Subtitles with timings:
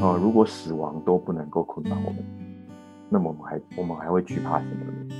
[0.00, 2.24] 啊、呃，如果死亡都不能够捆绑我们，
[3.08, 5.14] 那么我们还我们还会惧怕什么呢？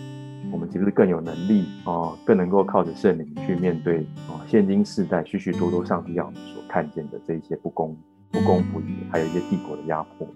[0.52, 7.96] 我们岂不是更有能力啊、呃，更能够靠着圣灵去面对啊、呃，现今世代许许多多上帝要我们所看见的这一些不公、
[8.30, 10.26] 不公不义，还有一些帝国的压迫。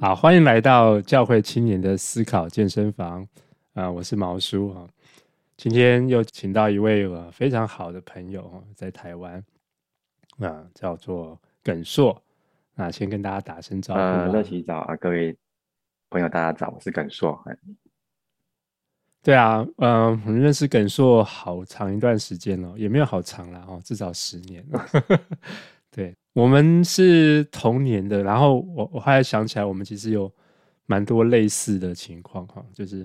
[0.00, 3.22] 好，欢迎来到教会青年的思考健身房
[3.74, 3.92] 啊、呃！
[3.92, 4.88] 我是毛叔哈，
[5.56, 9.44] 今天又请到一位我非常好的朋友在台湾
[10.38, 12.20] 啊、呃，叫做耿硕。
[12.74, 14.00] 那先跟大家打声招呼。
[14.00, 15.36] 呃，乐祈早啊，各位
[16.10, 17.38] 朋友，大家早，我是耿硕。
[19.22, 24.86] 对啊，嗯、呃，我们认识耿硕好长一段时间了，也没有好长了哦，至少十年了。
[25.90, 26.14] 对。
[26.34, 30.32] 我们是同年的，然后我我后来想起来，我们其实有
[30.86, 33.04] 蛮多类似的情况哈，就是，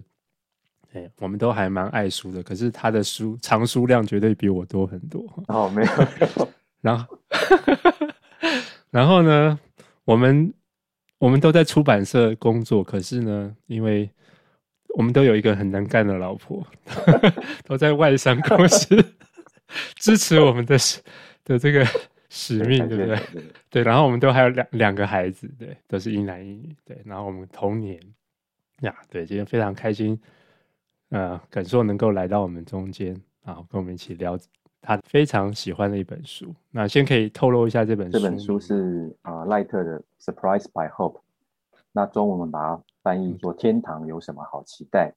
[0.92, 5.26] 哎，我们都还蛮爱书的，可是他的书藏书量绝对比我多很多。
[5.48, 5.90] 哦，没有。
[6.84, 7.20] 然后，
[8.92, 9.58] 然后呢，
[10.06, 10.54] 我们
[11.18, 14.08] 我们都在出版社工作，可是呢，因为
[14.90, 16.64] 我们都有一个很能干的老婆，
[17.66, 18.96] 都在外商公司
[19.98, 20.78] 支持我们的
[21.44, 21.84] 的这个。
[22.36, 23.20] 使命对不对？
[23.70, 28.02] 对，然后我们都还有两两个孩子，对，都是一男一女，对，然后我们同年
[28.82, 30.20] 呀，对，今天非常开心，
[31.10, 34.36] 呃，感受能够来到我们中间，然后跟我们一起聊
[34.84, 36.54] 他非常喜欢的一本书。
[36.70, 41.18] 那先可以透露一下这本书，这本书是啊、呃、赖特的《Surprise by Hope》，
[41.92, 45.12] 那中文我们把它翻译作“天堂有什么好期待？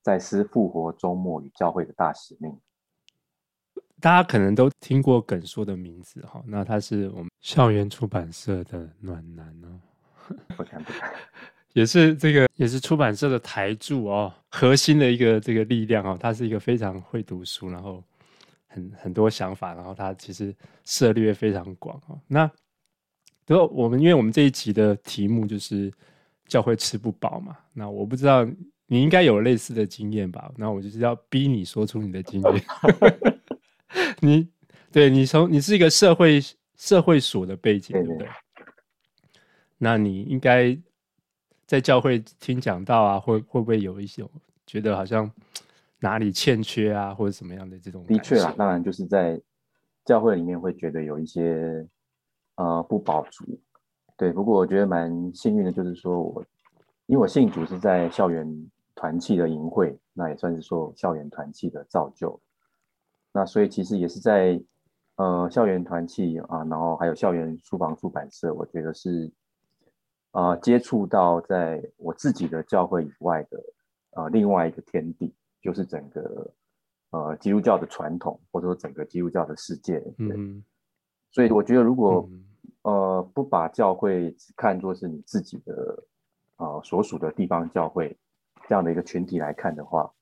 [0.00, 2.56] 在思复活周末与教会的大使命”。
[4.00, 11.12] 大家可能都听过耿硕的名字哈，那他是我们校园出版社的暖男哦，不看不看，
[11.74, 18.00] 也是这个也是出版社的台柱哦，核心的一个这个力量哦，他是一个非常会读书，然后
[18.68, 22.20] 很很多想法，然后他其实涉猎非常广哦。
[22.26, 22.50] 那
[23.46, 25.92] 然后我们因为我们这一集的题目就是
[26.46, 28.44] 教会吃不饱嘛，那我不知道
[28.86, 30.52] 你应该有类似的经验吧？
[30.56, 32.64] 那我就是要逼你说出你的经验。
[34.20, 34.48] 你
[34.92, 36.40] 对你从你是一个社会
[36.76, 38.28] 社会所的背景，对不对？
[39.78, 40.76] 那你应该
[41.66, 44.24] 在教会听讲到啊，会会不会有一些
[44.66, 45.30] 觉得好像
[46.00, 48.04] 哪里欠缺啊，或者什么样的这种？
[48.06, 49.40] 的确啦，当然就是在
[50.04, 51.86] 教会里面会觉得有一些
[52.56, 53.44] 呃不饱足。
[54.16, 56.44] 对，不过我觉得蛮幸运的，就是说我
[57.06, 62.40] 因为我信主是在校园团契的营会，那也算是说校园团契的造就。
[63.32, 64.60] 那所以其实也是在
[65.16, 69.30] 呃校园团契啊，然后还有校园书房出版社，我觉得是
[70.32, 73.62] 啊、呃、接触到在我自己的教会以外的
[74.12, 76.54] 呃另外一个天地，就是整个
[77.10, 80.00] 呃基督教的传统，或者说整个基督教的世界。
[80.16, 80.36] 对。
[80.36, 80.62] 嗯。
[81.30, 82.28] 所以我觉得如果
[82.82, 86.04] 呃不把教会只看作是你自己的
[86.56, 88.16] 啊、呃、所属的地方教会
[88.66, 90.12] 这样的一个群体来看的话。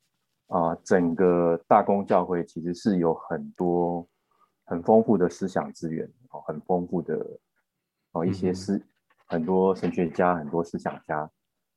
[0.48, 4.06] 啊、呃，整个大公教会其实是有很多
[4.64, 7.40] 很丰富的思想资源哦，很丰富的
[8.12, 8.84] 哦一些思、嗯、
[9.26, 11.28] 很多神学家、很多思想家。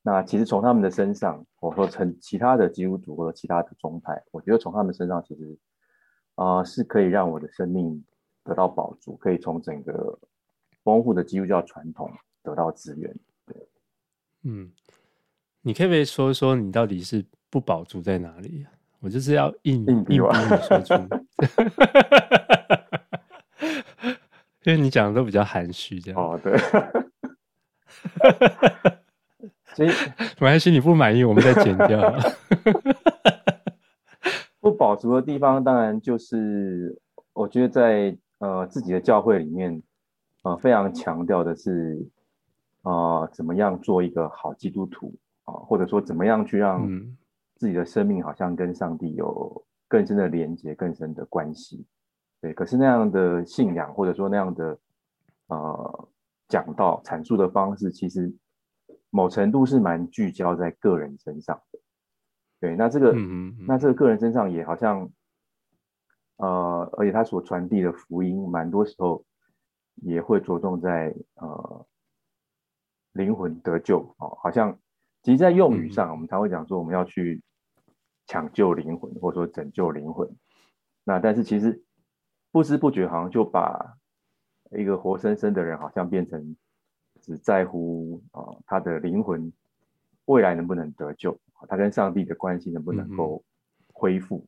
[0.01, 5.57] 那其实从他们的身上，我说从其他的基督徒或者其他的宗派，我觉得从他们身上其实
[6.35, 8.03] 啊、呃、是可以让我的生命
[8.43, 10.17] 得到保足，可以从整个
[10.83, 12.11] 丰富的基督教传统
[12.43, 13.15] 得到资源。
[13.45, 13.55] 对，
[14.43, 14.71] 嗯，
[15.61, 17.25] 你可不可以说说你到底是？
[17.51, 18.63] 不保足在哪里？
[18.99, 20.93] 我就是要硬硬逼你说出，
[24.65, 26.53] 因为你讲的都比较含蓄，这样哦，对，
[29.79, 29.89] 所以
[30.41, 32.13] 没关系，你不满意，我们再剪掉。
[34.59, 36.99] 不饱足的地方，当然就是
[37.31, 39.81] 我觉得在呃自己的教会里面，
[40.43, 42.05] 呃非常强调的是
[42.81, 47.15] 啊、呃，怎么样做一个好基督徒啊、呃，或者说怎么样去让、嗯
[47.55, 51.85] 自己的生命好像跟上帝有更深的连接、更深的关系，
[52.39, 52.53] 对。
[52.53, 54.77] 可是那样的信仰，或者说那样的
[55.47, 56.07] 呃
[56.47, 58.31] 讲道、阐述的方式，其实
[59.09, 61.79] 某程度是蛮聚焦在个人身上的。
[62.59, 65.09] 对，那这个，嗯嗯那这个个人身上也好像，
[66.37, 69.23] 呃，而且他所传递的福音，蛮多时候
[69.95, 71.85] 也会着重在呃
[73.13, 74.77] 灵魂得救哦，好像
[75.23, 77.41] 其实，在用语上，我们常会讲说，我们要去。
[78.31, 80.29] 抢救灵魂，或者说拯救灵魂，
[81.03, 81.83] 那但是其实
[82.51, 83.97] 不知不觉好像就把
[84.77, 86.55] 一个活生生的人，好像变成
[87.29, 89.53] 只在乎啊、呃、他的灵魂
[90.25, 93.43] 未来能不能得救，他跟上帝的关系能不能够
[93.93, 94.47] 恢复。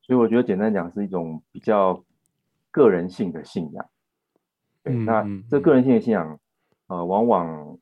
[0.00, 2.02] 所以我觉得简单讲是一种比较
[2.70, 3.90] 个人性的信仰。
[4.82, 6.40] 对，嗯、那这个人性的信仰，
[6.86, 7.78] 呃，往往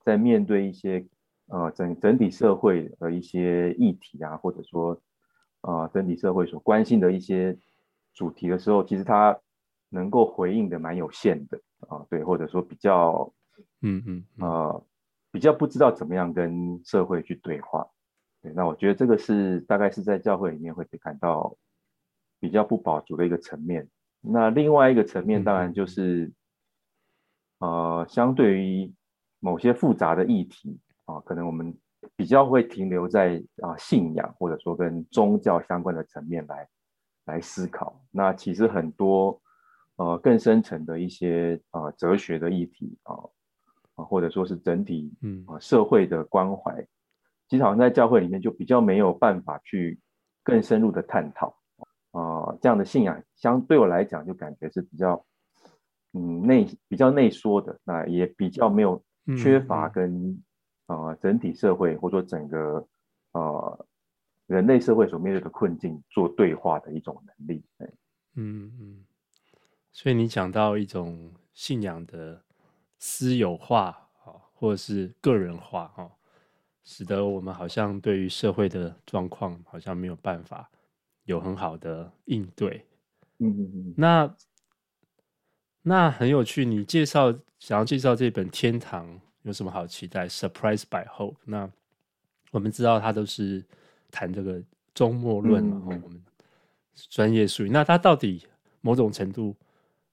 [0.00, 1.06] 在面对一些
[1.48, 4.98] 呃整整体社会的一些议题啊，或者说
[5.60, 7.58] 呃整体社会所关心的一些
[8.14, 9.38] 主题的时候，其实他
[9.90, 13.32] 能够回应的蛮有限的啊、呃，对，或者说比较，
[13.82, 14.86] 嗯嗯，啊呃，
[15.30, 17.86] 比较不知道怎么样跟社会去对话。
[18.42, 21.56] 对，那我觉得这个是大概是在教会里面会被感到
[22.40, 23.88] 比较不饱足的一个层面。
[24.20, 26.32] 那另外一个层面，当然就是，
[27.58, 28.92] 嗯、呃，相对于
[29.40, 31.76] 某些复杂的议题啊，可能我们
[32.16, 36.68] 比较会停留在啊信仰或者说跟宗教相关的层面来
[37.26, 38.00] 来思考。
[38.10, 39.40] 那其实很多
[39.96, 43.14] 呃更深层的一些啊、呃、哲学的议题啊
[43.98, 45.44] 啊，或者说是整体嗯。
[45.46, 46.86] 啊社会的关怀。
[47.48, 49.98] 其实好像在教会里面就比较没有办法去
[50.42, 51.48] 更深入的探讨。
[52.12, 55.24] 啊、呃，这样的信仰相对我来讲就感觉是比较
[56.12, 59.02] 嗯内比较内缩的，那也比较没有
[59.36, 60.42] 缺乏跟
[60.86, 62.86] 啊、嗯呃、整体社会或者说整个
[63.32, 63.86] 呃
[64.46, 67.62] 人类社会所面对的困境做对话的一种能力。
[68.34, 69.04] 嗯嗯，
[69.92, 72.42] 所以你讲到一种信仰的
[72.98, 76.10] 私有化啊，或者是个人化哈。
[76.84, 80.70] 使得我们好像对于社会的状况好像没有办法
[81.24, 82.82] 有很好的应对。
[83.40, 83.94] 嗯嗯嗯。
[83.94, 84.34] 那
[85.82, 89.06] 那很有趣，你介绍想要介绍这本《天堂》
[89.42, 91.36] 有什么好期待？Surprised by Hope。
[91.44, 91.70] 那
[92.52, 93.62] 我们知道它都是
[94.10, 94.62] 谈这个
[94.94, 96.24] 终末论，然后我们
[97.10, 97.68] 专业术语。
[97.68, 98.46] 那它到底
[98.80, 99.54] 某种程度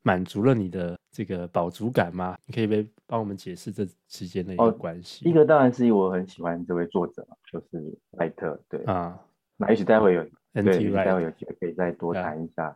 [0.06, 2.38] 满足了你的这个饱足感吗？
[2.46, 2.88] 你可以被。
[3.08, 5.24] 帮我们解释这之间的一个关系。
[5.24, 8.60] 哦、一个当然是我很喜欢这位作者，就是赖特。
[8.68, 9.24] 对啊，
[9.58, 10.24] 那也许待会有
[10.54, 12.76] 对，待会有机会可以再多谈一下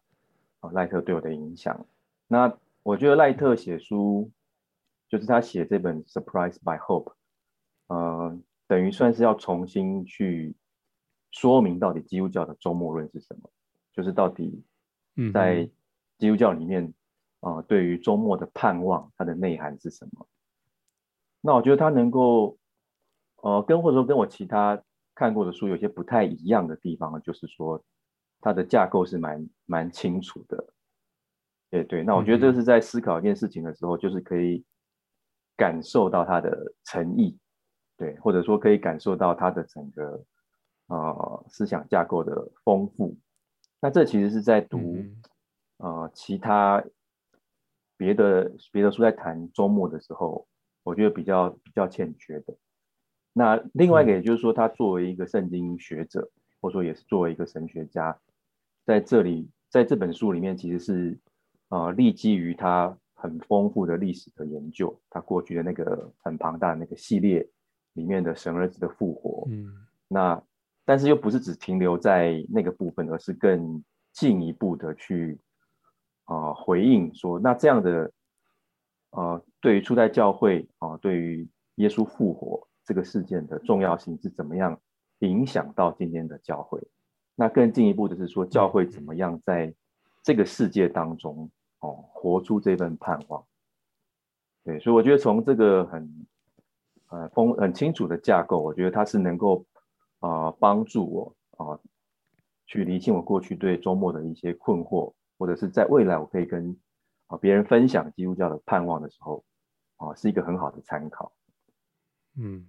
[0.59, 1.83] 啊，赖特对我的影响。
[2.27, 4.29] 那我觉得赖特写书，
[5.07, 7.11] 就是他写这本《Surprised by Hope》，
[7.87, 10.55] 呃，等于算是要重新去
[11.31, 13.49] 说明到底基督教的周末论是什么，
[13.91, 14.63] 就是到底
[15.33, 15.67] 在
[16.19, 16.93] 基督教里面。
[17.41, 20.27] 啊、呃，对于周末的盼望，它的内涵是什么？
[21.41, 22.57] 那我觉得它能够，
[23.37, 24.81] 呃，跟或者说跟我其他
[25.15, 27.81] 看过的书有些不太一样的地方，就是说
[28.41, 30.73] 它的架构是蛮蛮清楚的。
[31.69, 34.65] 对对，那我觉得这是在思考一件事情的时候，就是可以
[35.55, 37.37] 感受到它的诚意，
[37.95, 40.25] 对，或者说可以感受到它的整个
[40.87, 43.15] 呃思想架构的丰富。
[43.79, 44.97] 那这其实是在读
[45.77, 46.83] 呃其他。
[47.99, 50.47] 别的别的书在谈周末的时候，
[50.83, 52.55] 我觉得比较比较欠缺的。
[53.33, 56.31] 那另外一个，也就是说，他作为一个圣经学者，
[56.61, 58.17] 或者说也是作为一个神学家，
[58.85, 61.19] 在这里在这本书里面，其实是
[61.67, 67.45] 呃立基于他很丰富的历史的研究，他过去的那个很庞大的那个系列
[67.95, 69.45] 里面的神儿子的复活。
[69.49, 69.67] 嗯，
[70.07, 70.41] 那
[70.85, 75.37] 但是又不是只停留在那个部分，而是更进一步的去。
[76.29, 78.11] 啊、回应说，那这样的，
[79.09, 81.47] 呃，对于初代教会啊、对于
[81.77, 84.79] 耶稣复活这个事件的重要性是怎么样
[85.19, 86.79] 影响到今天的教会？
[87.33, 89.73] 那更进一步的是说，教会怎么样在
[90.21, 91.49] 这个世界当中
[91.79, 93.43] 哦、活出这份盼望？
[94.63, 96.27] 对，所以我觉得从这个很
[97.07, 99.65] 呃丰很清楚的架构，我觉得它是能够
[100.19, 101.79] 啊、帮助我啊、
[102.67, 105.11] 去厘清我过去对周末的一些困惑。
[105.39, 106.77] 或者是在未来，我可以跟
[107.27, 109.41] 啊别人分享基督教的盼望的时候，
[109.95, 111.31] 啊，是一个很好的参考。
[112.35, 112.67] 嗯，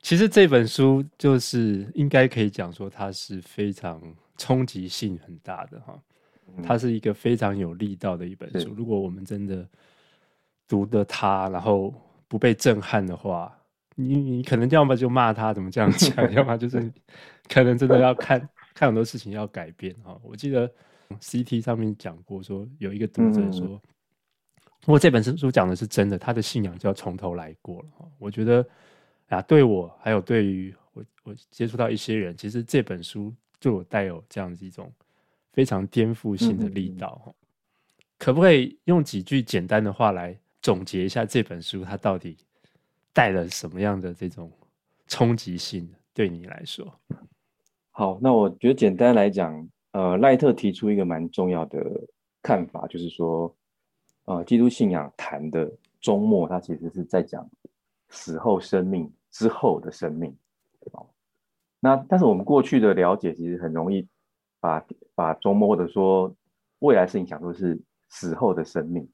[0.00, 4.02] 其实这本书就是应该可以讲说，它是非常
[4.36, 6.02] 冲击性很大的哈，
[6.60, 8.74] 它是一个非常有力道的一本书。
[8.74, 9.64] 如果我们真的
[10.66, 11.94] 读的它，然后
[12.26, 13.56] 不被震撼的话，
[13.94, 16.92] 你你可能要么就骂他怎么这样讲， 要么就是
[17.48, 18.40] 可能真的要看
[18.74, 20.18] 看很多事情要改变哈。
[20.24, 20.68] 我记得。
[21.20, 23.80] CT 上面讲过，说有一个读者说，
[24.82, 27.88] 如果这本书讲的是真的，他的信仰就要从头来过了。
[28.18, 28.66] 我觉得
[29.28, 34.92] 啊，对我还有对于我我接触到一些人，其实这本书就有带有这样子一种
[35.52, 37.34] 非常颠覆性的力道。
[38.18, 42.36] 可不可以用几句简单的话来总结一下这本书，它到底
[43.12, 44.50] 带了什么样的这种
[45.06, 45.88] 冲击性？
[46.12, 47.00] 对你来说，
[47.90, 49.68] 好，那我觉得简单来讲。
[49.94, 51.78] 呃，赖特提出一个蛮重要的
[52.42, 53.54] 看法，就是说，
[54.24, 55.70] 呃，基督信仰谈的
[56.00, 57.48] 终末，它其实是在讲
[58.08, 60.36] 死后生命之后的生命。
[60.90, 61.06] 哦
[61.78, 64.08] 那但是我们过去的了解，其实很容易
[64.58, 64.84] 把
[65.14, 66.34] 把终末或者说
[66.80, 69.08] 未来事情讲说是死后的生命。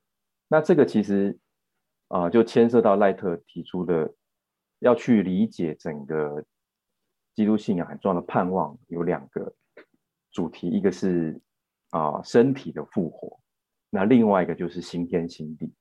[0.48, 1.36] 那这个其实
[2.08, 4.12] 啊、就牵涉到赖特提出的
[4.80, 6.44] 要去理解整个
[7.34, 9.52] 基督信仰很重要的盼望有两个
[10.30, 11.40] 主题，一个是
[11.90, 13.38] 啊、呃、身体的复活，
[13.90, 15.72] 那另外一个就是新天新地。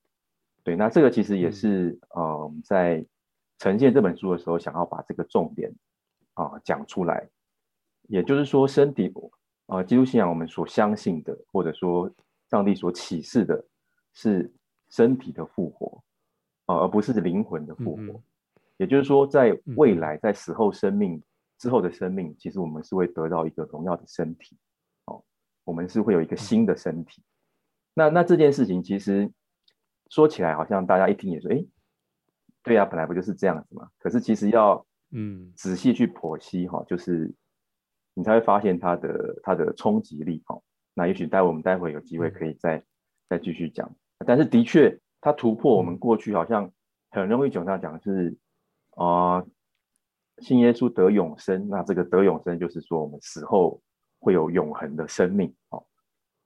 [0.63, 3.06] 对，那这个其实也是呃我们在
[3.58, 5.74] 呈现这本书的时候，想要把这个重点
[6.34, 7.29] 啊、呃、讲出来，
[8.08, 9.13] 也就是说身体
[9.68, 12.12] 啊、呃、基督信仰我们所相信的，或者说
[12.50, 13.65] 上帝所启示的
[14.13, 14.51] 是。
[14.91, 16.03] 身体的复活，
[16.65, 18.20] 啊，而不是灵魂的复活。
[18.77, 21.22] 也就是说，在未来，在死后生命
[21.60, 24.58] 之后的生命，其实我们是会得到一个荣耀的身体，
[25.06, 25.24] 哦，
[25.66, 27.22] 我们是会有一个新的身体。
[27.94, 29.30] 那那这件事情，其实
[30.10, 31.63] 说起来，好像大家一听也说，哎，
[32.63, 33.89] 对呀，本来不就是这样子嘛？
[34.00, 37.34] 可是其实要嗯仔细去剖析哈，就是
[38.13, 40.60] 你才会发现它的它的冲击力哈。
[40.94, 42.82] 那也许待我们待会有机会可以再
[43.28, 43.94] 再继续讲。
[44.25, 46.72] 但是的确，它突破我们过去好像
[47.10, 48.38] 很容易讲上讲的是
[48.92, 49.48] 啊、呃，
[50.41, 51.67] 信耶稣得永生。
[51.69, 53.81] 那这个得永生就是说我们死后
[54.19, 55.86] 会有永恒的生命哦。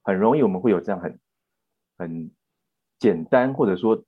[0.03, 1.19] 很容易我们会有这样很
[1.97, 2.31] 很
[2.99, 4.03] 简单或者说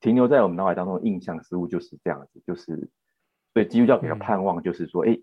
[0.00, 2.90] 停留在我们脑海当中的印象，似乎就是这样子，就是
[3.52, 5.18] 所以基督教给的盼望就是说，哎，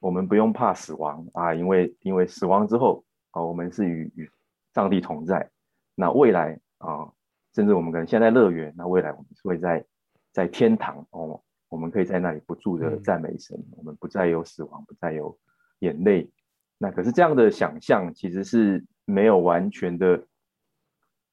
[0.00, 4.30] 我们不用怕死亡啊，因为因为死亡之后啊，我们是与与
[4.74, 5.50] 上帝同在。
[5.94, 7.12] 那未来啊。
[7.54, 9.84] 甚至我们可能现在乐园，那未来我们是会在
[10.32, 11.38] 在天堂哦，
[11.72, 15.34] 我们可以在那里不住的赞美神，嗯、我们不再有死亡，不再有
[15.78, 16.30] 眼泪。
[16.76, 20.22] 那可是这样的想象其实是没有完全的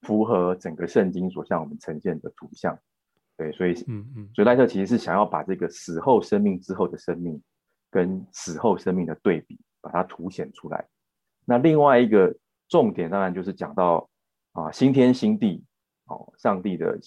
[0.02, 2.80] 符合整个圣经所向我们呈现的图像。
[3.36, 7.42] 对，所以嗯嗯，所以赖特其实是想要把这个死后生命之后的生命
[7.92, 10.88] 跟死后生命的对比，把它凸显出来。
[11.44, 12.34] 那另外一个
[12.70, 14.10] 重点当然就是讲到
[14.54, 15.64] 啊新天新地。
[16.06, 16.98] 哦，上帝的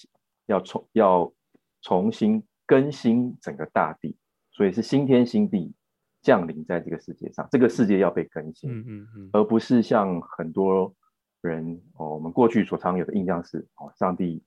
[0.47, 1.33] 要重要
[1.81, 4.17] 重新更新整个大地，
[4.51, 5.75] 所以是新天新地
[6.21, 10.95] 降临在这个世界上，这个世界要被更新，嗯嗯嗯，而不是像很多
[11.41, 14.43] 人哦，我们过去所常有的印象是哦，上帝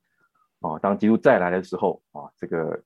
[0.60, 2.84] 哦，当基督再来的时候啊，这个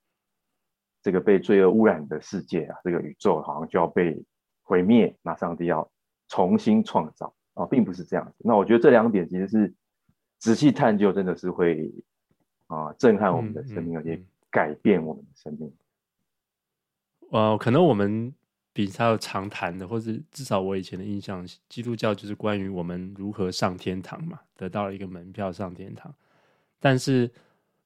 [1.02, 4.24] 这个被罪恶污染的世界啊，这个宇宙好像就要被
[4.64, 5.90] 毁灭，那上帝要
[6.28, 8.36] 重新创造啊，并不是这样子。
[8.40, 9.74] 那我觉得这两点其实是。
[10.42, 11.94] 仔细探究，真的是会
[12.68, 15.72] 啊震撼我们的生命，而且改变我们的生命。
[17.32, 18.34] 呃，可能我们
[18.74, 26.14] 比较常谈的，或者至少我以前的印象，基督教就是关于我们如何上天堂嘛，得到了一个门票上天堂。
[26.80, 27.30] 但是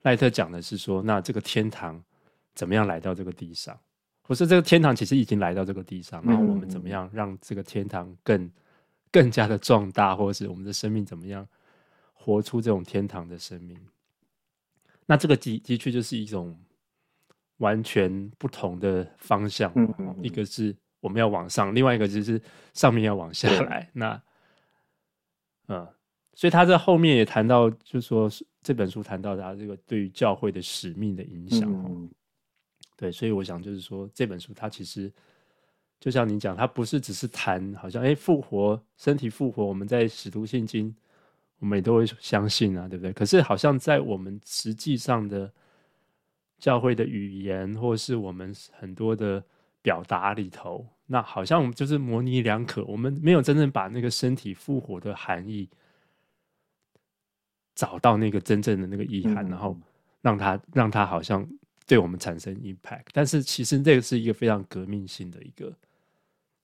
[0.04, 2.02] 赖特讲的是说，那这个天堂
[2.54, 3.78] 怎么样来到这个地上？
[4.22, 8.50] 或是这个天堂其实已经来到这个地上，然后我们怎么样让这个天堂更
[9.12, 11.46] 更加的壮大，或者是我们的生命怎么样？
[12.16, 13.78] 活出这种天堂的生命，
[15.06, 16.58] 那这个的的确就是一种
[17.58, 19.72] 完全不同的方向。
[19.76, 22.42] 嗯嗯，一个是我们要往上，另外一个就是
[22.74, 23.90] 上面要往下来。
[23.94, 24.22] 那，
[25.68, 25.88] 嗯，
[26.34, 28.30] 所以他在后面也谈到，就是说
[28.62, 31.72] 这本书谈到他这个对于教会的使命的影响。
[31.72, 32.10] 嗯，
[32.96, 35.12] 对，所以我想就是说这本书它其实
[36.00, 40.96] 就像你讲，它不是只是谈好像哎复活身体复活，我们在使徒信经。
[41.64, 43.14] 我们也都会相信啊，对不对？
[43.14, 45.50] 可是好像在我们实际上的
[46.58, 49.42] 教会的语言，或是我们很多的
[49.82, 52.84] 表达里头，那好像我们就是模棱两可。
[52.84, 55.70] 我们没有真正把那个身体复活的含义
[57.74, 59.80] 找到那个真正的那个意涵，嗯、然后
[60.20, 61.50] 让它让它好像
[61.88, 63.06] 对我们产生 impact。
[63.14, 65.74] 但是其实这个是一个非常革命性的一个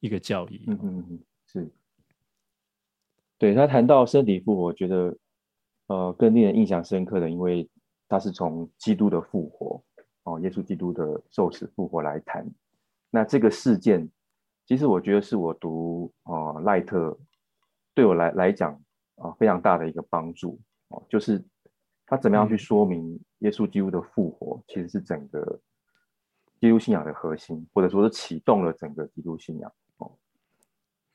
[0.01, 0.65] 一个教义。
[0.67, 1.71] 嗯嗯嗯，是。
[3.39, 5.17] 对，他谈到身体复活，我觉得
[5.87, 7.67] 呃更令人印象深刻的，因为
[8.09, 9.81] 他是从基督的复活
[10.23, 12.45] 哦，耶稣基督的受死复活来谈。
[13.09, 14.07] 那这个事件，
[14.67, 17.17] 其实我觉得是我读啊、呃、赖特
[17.95, 18.73] 对我来来讲
[19.15, 21.41] 啊、呃、非常大的一个帮助哦，就是
[22.05, 25.59] 他怎么样去说明耶稣基督的复活，其实是整个
[26.59, 29.71] 基督信仰的核心，或者说是启动了整个基督信仰。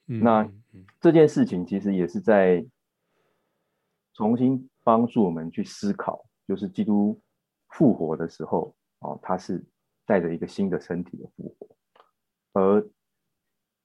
[0.06, 0.46] 那
[1.00, 2.62] 这件事情其实也是在
[4.12, 7.18] 重新帮助我们去思考，就是基督
[7.70, 9.64] 复活的时候，哦，他是
[10.04, 11.76] 带着一个新的身体的复活，
[12.52, 12.86] 而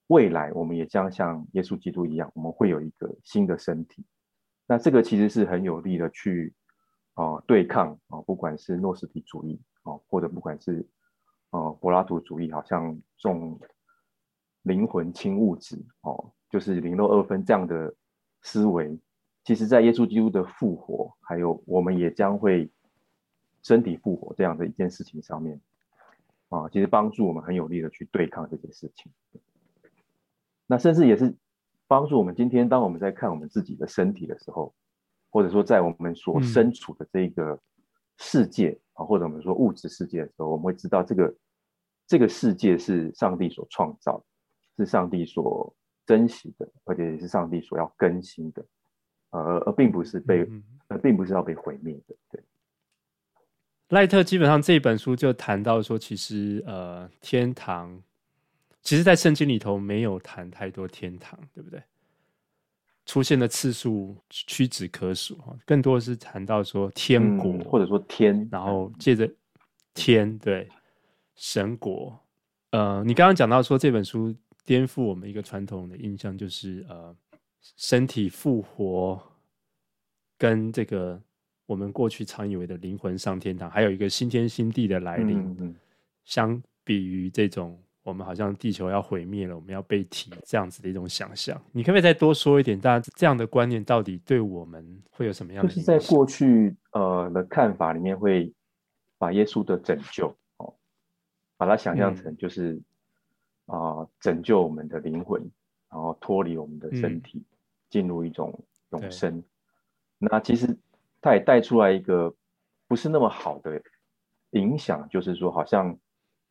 [0.08, 4.06] 未来我们也将像耶稣基督一样，我们会有一个新的身体。
[4.68, 6.54] 那这个其实是很有力的去
[7.14, 10.86] 啊对抗啊，不管是诺斯底主义啊，或者不管是
[11.52, 13.58] 呃柏拉图主义，好像重。
[14.64, 17.94] 灵魂轻物质哦，就是灵肉二分这样的
[18.42, 19.00] 思维，
[19.44, 22.70] 其实在耶稣基督的复活，还有我们也将会
[23.64, 25.60] 身体复活这样的一件事情上面，
[26.50, 29.12] 啊，其实帮助我们很有力的去对抗这件事情。
[30.68, 31.36] 那甚至也是
[31.88, 34.74] 帮助我们今天，当我们在看我们自己的身体的时候，
[35.32, 37.60] 或者说在我们所身处的这个
[38.18, 41.36] 世界啊，或者我们说物质世界的时候，我们会知道这个
[42.06, 44.26] 这个世界是上帝所创造的，
[44.84, 48.66] 是上帝所珍惜的，而且也是上帝所要更新的。
[49.32, 50.48] 而而并不是被，
[50.88, 52.16] 而并不是要被毁灭的。
[52.32, 52.44] 对，
[53.90, 58.02] 赖特基本上这本书就谈到说，其实呃，天堂，
[58.82, 61.80] 其实在圣经里头没有谈太多天堂，对不对？
[63.06, 69.32] 出现的次数屈指可数哈，更多的是谈到说天国，嗯、或者说天，然后借着
[69.94, 70.68] 天对
[71.36, 72.20] 神国。
[72.72, 74.36] 呃，你刚刚讲到说这本书
[74.70, 77.16] 颠覆我们一个传统的印象，就是呃。
[77.76, 79.22] 身体复活，
[80.38, 81.22] 跟这个
[81.66, 85.76] 我们过去常以为的灵魂上天堂，还有一个新天新地的来临，嗯嗯，
[86.24, 92.80] 相比于这种我们好像地球要毁灭了，我们要被提这样子的一种想象，你可不可以再多说一点？
[92.80, 95.70] 大家这样的观念到底对我们会有什么样的？
[95.70, 98.52] 就是在过去呃的看法里面，会
[99.18, 100.74] 把耶稣的拯救哦，
[101.58, 102.82] 把它想象成就是
[103.70, 105.42] 啊、拯救我们的灵魂。
[105.92, 107.58] 然后脱离我们的身体，嗯、
[107.90, 108.54] 进入一种
[108.92, 109.44] 永生。
[110.20, 110.78] 那其实
[111.20, 112.32] 它也带出来一个
[112.88, 113.82] 不是那么好的
[114.52, 115.98] 影响，就是说，好像，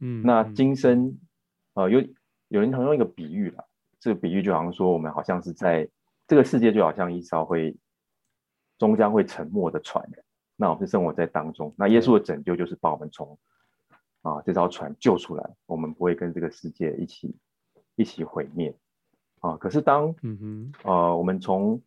[0.01, 1.17] 嗯，那今生，
[1.75, 2.01] 啊、呃，有
[2.49, 3.65] 有人常用一个比喻啦，
[4.01, 5.89] 这个比喻就好像说，我们好像是在
[6.27, 7.77] 这个世界，就好像一艘会
[8.77, 10.05] 终将会沉没的船。
[10.57, 11.73] 那我们是生活在当中。
[11.79, 13.39] 那耶稣的拯救就是把我们从
[14.23, 17.35] 啊这艘船救出来，我们不会跟这个世界一起
[17.97, 18.75] 一起毁灭。
[19.41, 21.81] 啊，可是当嗯哼，呃，我们从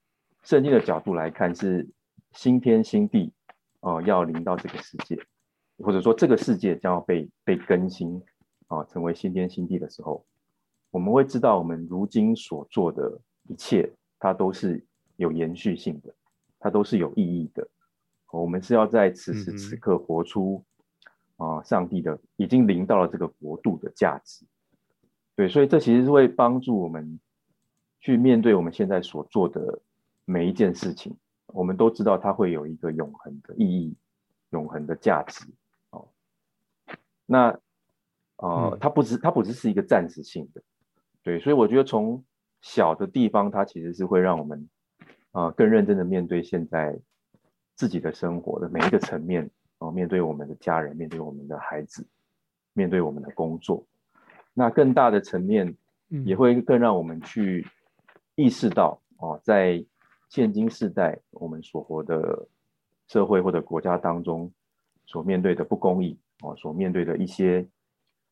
[0.44, 1.86] 圣经的角度来看，是
[2.32, 3.34] 新天新地，
[3.82, 5.20] 呃，要临到这个世界，
[5.80, 8.16] 或者说这个世界将要被被更新，
[8.68, 10.26] 啊、呃，成为新天新地的时候，
[10.92, 14.82] 我们会知道我们如今所做的一切，它都是
[15.18, 16.16] 有延续性的，
[16.58, 17.68] 它都是有意义的。
[18.32, 20.64] 我们是要在此时此刻活出
[21.42, 24.46] 啊、呃，上帝的已经临到了这个国度的价值。
[25.36, 27.20] 对，所以这其实是会帮助我们。
[28.04, 29.80] 去面对我们现在所做的
[30.26, 33.96] 每一件事情，我们都知道它会有一个永恒的意义、
[34.50, 35.46] 永恒的价值。
[35.92, 36.08] 哦，
[37.28, 37.56] 那
[38.38, 40.64] 呃，它不只它不只是一个暂时性的，
[41.22, 42.26] 对，所以我觉得从
[42.62, 44.68] 小的地方，它其实是会让我们
[45.30, 47.00] 啊、呃、更认真的面对现在
[47.76, 49.48] 自己的生活的每一个层面，
[49.92, 52.08] 面对我们的家人，面对我们的孩子，
[52.74, 53.86] 面对我们的工作，
[54.54, 55.76] 那更大的层面
[56.26, 57.68] 也会更让我们去。
[58.36, 59.86] 意识到哦，在
[60.30, 62.48] 现今世代，我们所活的
[63.08, 64.52] 社会或者国家当中，
[65.06, 67.68] 所面对的不公义哦，所面对的一些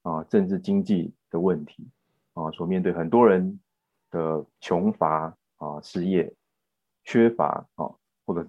[0.01, 1.85] 啊政治经济的问题
[2.33, 3.59] 啊，所面对很多人
[4.09, 6.33] 的穷乏啊、失业、
[7.03, 7.91] 缺乏啊，
[8.25, 8.47] 或者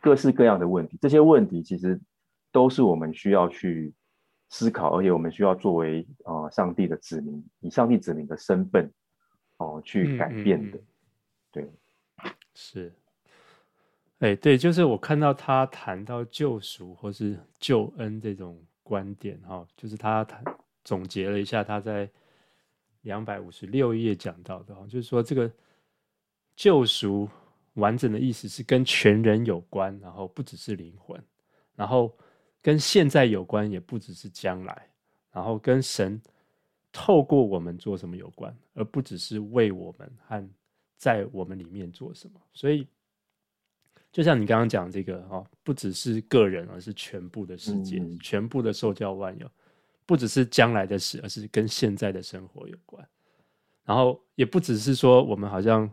[0.00, 1.98] 各式各样的问题，这些问题其实
[2.58, 3.94] 都是我们需要去
[4.48, 8.92] 思考，而且我们需要作为啊上帝的子民，以上帝子民的身份。
[9.60, 10.80] 哦，去改变的，嗯。
[10.80, 10.86] 嗯嗯
[11.50, 11.68] 对，
[12.54, 12.92] 是，
[14.20, 20.44] 哎，对，就是我看到他谈到救赎或是救恩这种观点，哈，就是他谈
[20.84, 22.08] 总结了一下他在
[23.00, 25.50] 两百五十六页讲到的，就是说这个
[26.54, 27.28] 救赎
[27.74, 31.20] 完整的意思是跟全人有关，然后不只是灵魂，
[31.74, 32.16] 然后
[32.62, 34.88] 跟现在有关，也不只是将来，
[35.32, 36.20] 然后跟神。
[36.90, 40.50] 透过我们做什么有关，而不只是为我们和
[40.96, 42.40] 在我们里面做什么。
[42.54, 42.88] 所以，
[44.10, 49.48] 就像你刚刚讲这个哦，不只是个人，而是全部的世界，嗯、全部的受教万有，
[50.06, 53.06] 不只是将来的事，而是跟现在的生活有关。
[53.84, 55.84] 然后，也不只是说我们好像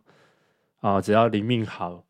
[0.79, 2.03] 啊、哦，只要灵命好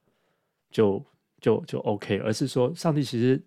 [0.69, 1.03] 就
[1.41, 3.43] 就就 OK，而是说上帝其实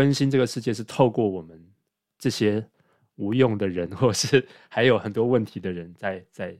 [0.00, 1.70] 更新这个世界是透过我们
[2.18, 2.66] 这些。
[3.16, 6.58] 无用的人， 或是还有很多问题的人在，在在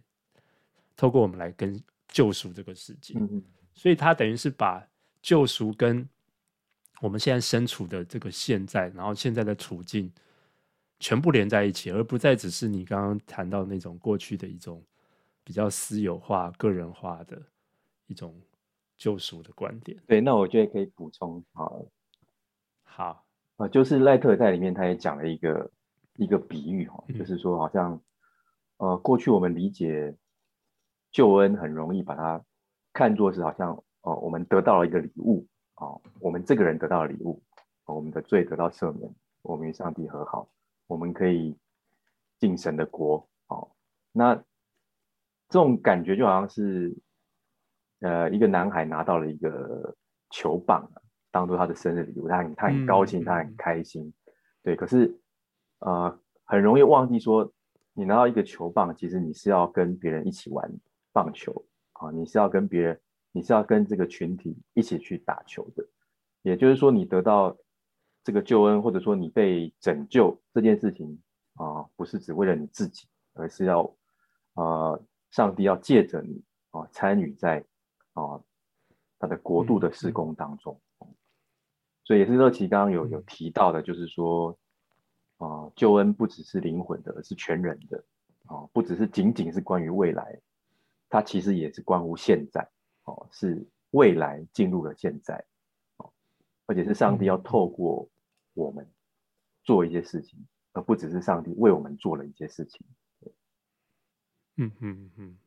[0.94, 4.86] 透过我们来跟救赎这个世界，嗯嗯，所以他等于是把
[5.22, 6.06] 救赎跟
[7.00, 10.12] 我们现在身处的这个现在，然后现在的处境
[10.98, 14.84] 全部连在一起，而不再只是你刚刚谈到那种过去的一种
[15.42, 17.40] 比较私有化、个人化的
[18.06, 18.38] 一种
[18.98, 19.96] 救赎的观点。
[20.06, 21.82] 对，那我觉得可以补充，好，
[22.82, 23.24] 好
[23.60, 25.70] 啊，就是赖特在里面他也讲了一个。
[26.16, 27.98] 一个比喻哈，就是说，好像，
[28.76, 30.14] 呃，过去我们理解
[31.10, 32.44] 救恩很容易把它
[32.92, 35.46] 看作是好像哦，我们得到了一个礼物
[35.76, 37.42] 哦，我们这个人得到了礼物，
[37.86, 40.46] 哦，我们的罪得到赦免，我们与上帝和好，
[40.88, 41.56] 我们可以
[42.38, 43.70] 进神的国哦。
[44.12, 44.34] 那
[45.48, 46.94] 这种感觉就好像是，
[48.00, 49.96] 呃，一个男孩拿到了一个
[50.28, 50.86] 球棒，
[51.30, 54.76] 当做他的生日礼物，他很他很高兴，他很开心，嗯、对。
[54.76, 55.18] 可是，
[55.78, 57.52] 呃，很容易忘记说，
[57.94, 60.70] 你拿到一个球棒，其实你是要跟别人一起玩
[61.12, 61.52] 棒球
[61.92, 63.00] 啊、哦，你是要跟别人。
[63.32, 65.86] 你是要跟这个群体一起去打球的，
[66.42, 67.56] 也就是说，你得到
[68.24, 71.16] 这个救恩，或者说你被拯救这件事情
[71.54, 73.82] 啊、呃，不是只为了你自己，而是要
[74.54, 77.64] 啊、呃，上帝要借着你啊、呃，参与在
[78.14, 78.44] 啊、呃、
[79.20, 80.76] 他的国度的施工当中。
[82.10, 84.50] 所以也是乐奇刚刚有有提到的，就是说
[85.36, 87.98] 啊、呃，救恩不只是灵魂的，而是全人的
[88.46, 90.40] 啊、呃，不只是仅仅是关于未来，
[91.08, 92.68] 它其实也是关乎现在。
[93.04, 95.44] 哦，是未来进入了现在，
[95.98, 96.12] 哦，
[96.66, 98.08] 而且是上帝要透过
[98.54, 98.84] 我们
[99.62, 100.36] 做一些事情，
[100.72, 102.84] 而不只是上帝为我们做了一些事情。
[104.56, 105.38] 嗯嗯嗯，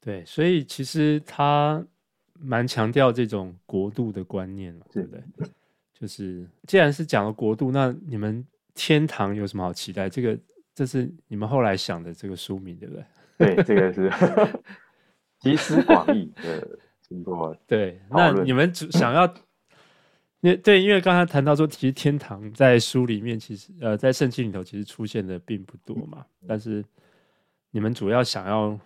[0.00, 1.86] 对，所以其实他
[2.40, 5.22] 蛮强调这种国度的观念嘛，对不对？
[5.98, 8.44] 就是既然是讲了国度，那你们
[8.74, 10.08] 天堂有什么好期待？
[10.08, 10.38] 这个
[10.74, 13.04] 这是你们后来想的这个书名，对不对？
[13.54, 14.10] 对，这个是。
[15.40, 16.66] 集思广益的
[17.02, 19.30] 经过对，那你们只想要，
[20.40, 26.24] 那对，因为刚才谈到说，其实天堂在书里面，其实呃，在圣经里头其实出现的并不多嘛。
[26.48, 26.82] 但是
[27.72, 28.78] 你们主要想要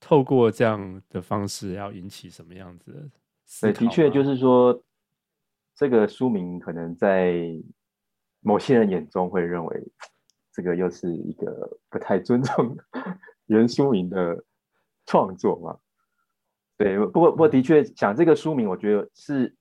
[0.00, 3.10] 透过这样的方式，要引起什么样子的
[3.44, 3.72] 思考？
[3.72, 4.82] 对，的确就是说，
[5.76, 7.40] 这个书名可能在
[8.40, 9.92] 某些人眼中会认为，
[10.52, 12.76] 这个又是一个不太尊重
[13.46, 14.42] 原书名的。
[15.06, 15.76] 创作嘛，
[16.76, 19.52] 对，不过不过的确，讲这个书名，我觉得是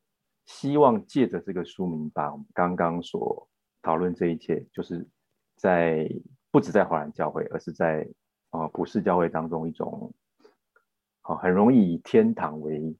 [0.45, 3.49] 希望借着这个书名，把我们刚刚所
[3.81, 5.07] 讨论这一切，就是
[5.55, 6.07] 在
[6.51, 8.07] 不止在华人教会，而是在
[8.51, 10.13] 啊普世教会当中一种
[11.29, 12.95] 啊很容易以天堂为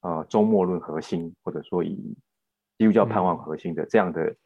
[0.00, 1.96] 啊周末论核心，或者说以
[2.78, 4.36] 基督教盼望核心的这样的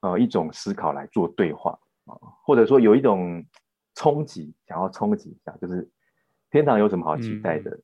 [0.00, 3.44] 呃一种思考来做对话啊，或者说有一种。
[3.94, 5.90] 冲击，想要冲击一下，就是
[6.52, 7.68] 天堂有什么好期待的？
[7.72, 7.82] 嗯、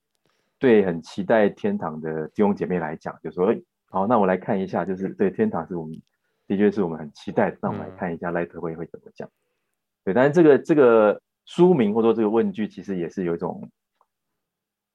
[0.60, 3.52] 对，很期待天堂的弟兄姐妹来讲，就说
[3.90, 6.00] ：“好，那我来看一下，就是对天堂是我们
[6.46, 7.58] 的确是我们很期待的。
[7.60, 9.26] 那我们来看一下赖特会会怎么讲。
[9.26, 9.34] 嗯”
[10.06, 13.70] 对，但是这个这个书名或者说这个问句，其实也是有一种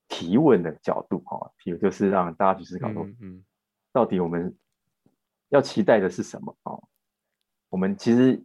[0.08, 3.44] 提问的角度哈，提就是让大家去思考说：“嗯，
[3.92, 4.58] 到底我们
[5.50, 6.74] 要期待的是什么啊？”
[7.70, 8.44] 我们其实。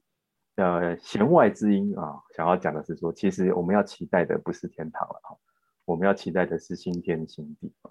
[0.57, 5.37] 呃，弦外之音啊，想要讲的是说，其实我们要期待的不是天堂了哈，
[5.85, 7.91] 我们要期待的是新天新地啊。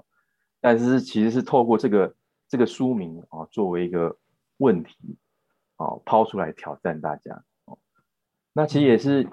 [0.61, 2.15] 但是其实是透过这个
[2.47, 4.17] 这个书名啊，作为一个
[4.59, 5.17] 问题
[5.75, 7.43] 啊，抛出来挑战大家。
[8.53, 9.27] 那其实也是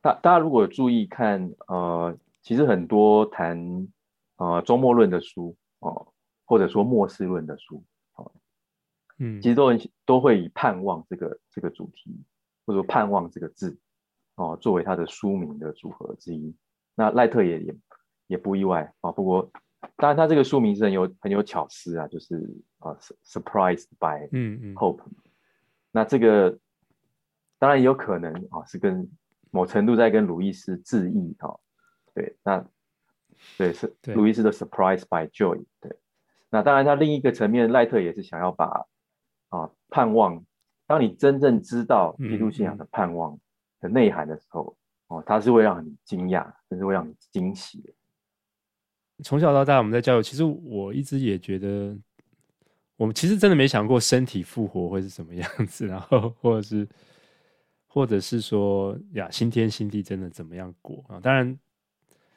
[0.00, 3.88] 大大家如果注意看，呃，其实很多谈
[4.36, 6.12] 呃周末论的书哦，
[6.44, 7.84] 或者说末世论的书
[8.14, 8.32] 哦。
[9.18, 9.70] 嗯，其实都
[10.04, 12.22] 都会以盼望这个这个主题，
[12.64, 13.76] 或者说盼望这个字，
[14.36, 16.54] 哦，作为它的书名的组合之一。
[16.94, 17.76] 那赖特也也
[18.28, 19.10] 也不意外啊。
[19.10, 19.50] 不过，
[19.96, 22.36] 当然他这个书名是很有很有巧思啊，就是
[22.78, 25.00] 啊，surprised by 嗯嗯 hope。
[25.90, 26.58] 那这个
[27.58, 29.08] 当然也有可能啊，是跟
[29.50, 31.58] 某程度在跟鲁伊斯致意哈。
[32.14, 32.64] 对，那
[33.56, 35.64] 对是鲁伊斯的 surprise by joy。
[35.80, 35.96] 对，
[36.50, 38.86] 那当然他另一个层面，赖特也是想要把。
[39.50, 40.44] 啊，盼望！
[40.86, 43.40] 当你真正知道基督信仰的盼望
[43.80, 44.76] 的内涵的时候，
[45.08, 47.90] 嗯、哦，他是会让你惊讶，甚至会让你惊喜的。
[49.24, 51.96] 从小到大，我们在教育，其实我一直也觉得，
[52.98, 56.86] 我们其实真的没想过身体复活会是什么样子，然后或者是，
[57.98, 61.18] 或者是说呀，新天新地真的怎么样过啊？
[61.18, 61.58] 当然，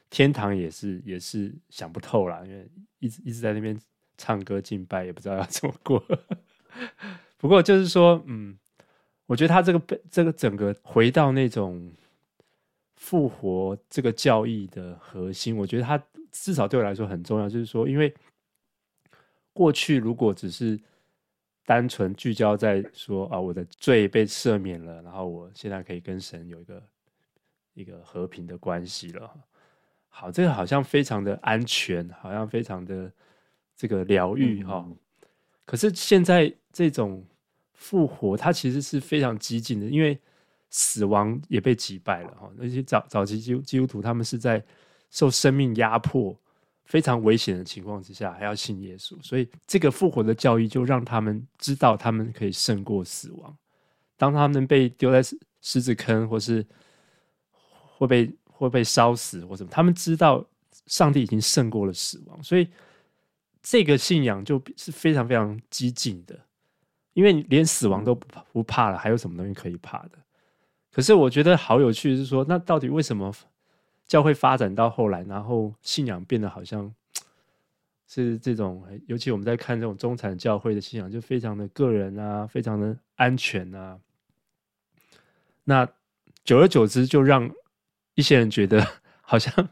[0.10, 3.80] 天堂也是也是想不透啦，因为一直一直在那边
[4.18, 6.04] 唱歌敬拜，也不知道要怎么过。
[7.38, 8.58] 不过就是说，嗯，
[9.28, 11.92] 我觉得他这个被这个整个回到那种
[12.96, 17.48] 复活这个教义的核心，我觉得他至少对我来说很重要。
[17.48, 18.12] 就是说，因为
[19.54, 20.80] 过去如果只是
[21.66, 26.84] 单纯聚焦在说啊，我的罪被赦免了，然后我现在可以跟神有一个
[27.74, 29.32] 一个和平的关系了。
[30.10, 33.12] 好，这个好像非常的安全，好像非常的
[33.76, 34.86] 这个疗愈哈。
[34.88, 34.98] 嗯
[35.64, 37.24] 可是现在这种
[37.72, 40.20] 复活，它其实是非常激进的，因为
[40.70, 42.52] 死亡也被击败了哈。
[42.58, 44.62] 那些早早期基基督徒，他们是在
[45.12, 46.38] 受生命压迫、
[46.92, 49.18] 非常危险的情况之下，还要信耶稣。
[49.24, 53.58] 所以，这个复活的教义就让他们知道，他们可以胜过死亡。
[54.18, 55.24] 当他们被丢在
[55.62, 56.68] 狮子坑，或是
[57.98, 60.46] 会被会被烧死，或什么，他们知道
[60.86, 62.44] 上帝已经胜过了死亡。
[62.44, 62.68] 所以，
[63.64, 66.38] 这个信仰就是非常非常激进的，
[67.14, 70.20] 因为连死亡都不怕不怕了，还有什么东西可以怕的？
[70.92, 73.34] 可是我觉得好有趣，是说那到底为什么
[74.12, 76.94] 教会发展到后来，然后信仰变得好像
[78.10, 83.98] 是这种，尤其我们在看这种中产教会的信仰，就非常的个人啊，非常的安全啊。
[85.64, 85.88] 那
[86.44, 87.50] 久而久之，就让
[88.16, 88.86] 一些人觉得
[89.24, 89.70] 好像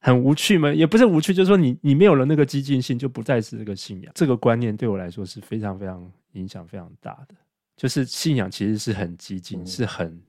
[0.00, 0.74] 很无趣吗？
[0.74, 4.12] 也不是无趣，就是说你你没有了那个激进性，就不再是这个信仰。
[4.16, 7.36] 这个观念对我来说是非常非常影响非常大的。
[7.76, 10.20] 就是信仰其实是很激进，嗯、是很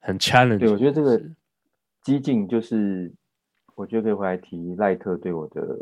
[0.00, 0.60] 很 challenge。
[0.60, 1.22] 对，我觉得这个
[2.02, 3.12] 激进就是，
[3.74, 5.78] 我觉得可以回来提赖特对我的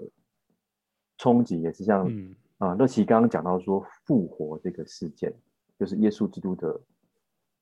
[1.16, 5.35] 冲击，也是像、嗯、啊，乐琪刚刚讲到说复活这个事件，
[5.78, 6.80] 就是耶稣基督的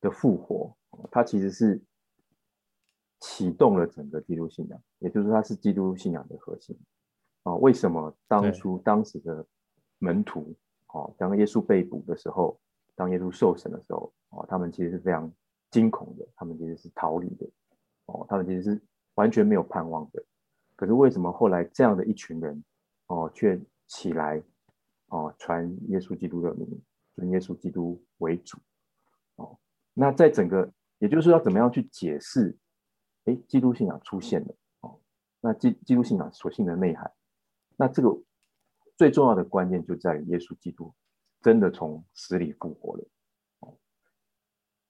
[0.00, 0.76] 的复活，
[1.10, 1.80] 它其实是
[3.20, 6.76] 启动了整个基督信仰，也就是说它是基督信仰的核心
[7.44, 7.54] 啊。
[7.56, 9.46] 为什么当初当时的
[9.98, 10.54] 门徒
[10.86, 12.60] 啊，当耶稣被捕的时候？
[12.98, 15.32] 当耶稣受审的时候，哦，他们其实是非常
[15.70, 17.48] 惊恐的，他们其实是逃离的，
[18.08, 18.82] 哦，他们其实是
[19.14, 20.22] 完全没有盼望的。
[20.76, 22.62] 可是为什么后来这样的一群人，
[23.06, 24.42] 哦，却起来，
[25.06, 26.68] 哦，传耶稣基督的名，
[27.14, 28.58] 尊耶稣基督为主，
[29.36, 29.58] 哦，
[29.94, 32.56] 那在整个，也就是说要怎么样去解释，
[33.24, 35.00] 哎，基督信仰出现了，哦，
[35.40, 37.10] 那基基督信仰所信的内涵，
[37.76, 38.16] 那这个
[38.96, 40.92] 最重要的关键就在于耶稣基督。
[41.40, 43.08] 真的从死里复活了，
[43.60, 43.78] 哦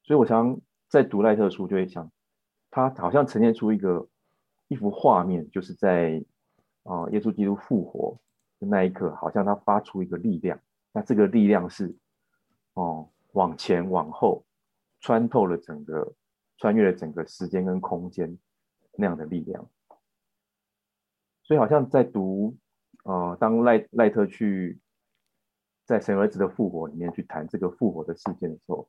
[0.02, 2.10] 所以我常在读赖特书，就会想，
[2.78, 4.06] 他好像呈现出一个
[4.68, 6.22] 一幅画面，就是在
[6.84, 8.16] 啊耶稣基督复活
[8.60, 10.60] 的那一刻，好像他发出一个力量，
[10.92, 11.94] 那这个力量是
[12.74, 14.44] 哦往前往后
[15.00, 16.12] 穿透了整个，
[16.56, 18.38] 穿越了整个时间跟空间
[18.92, 19.68] 那样的力量，
[21.42, 22.56] 所以好像在读、
[23.04, 24.78] 呃，当赖赖特去。
[25.88, 28.86] 在神儿子的复活里面去谈这个复活的事件的时候，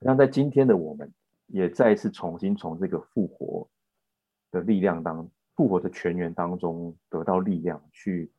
[0.00, 1.12] 好像在今天的我们，
[1.52, 3.68] 也再一次重新从这个复活
[4.50, 8.30] 的力量当复活的泉源当中得到力量，去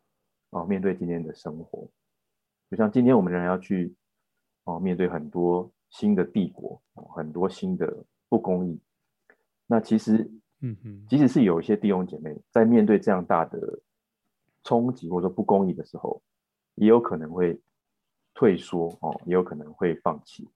[0.50, 1.88] 啊面对今天的生活。
[2.70, 3.94] 就像今天我们仍然要去
[4.64, 6.82] 啊面对很多新的帝国，
[7.14, 8.80] 很多新的不公义。
[9.68, 10.30] 那其实，
[10.62, 13.82] 嗯嗯，即使是有一些弟兄姐妹在面对这样大的
[14.64, 16.22] 冲击或者说不公义的时候，
[16.76, 17.60] 也有可能会
[18.34, 20.50] 退缩哦，也有可能会放弃。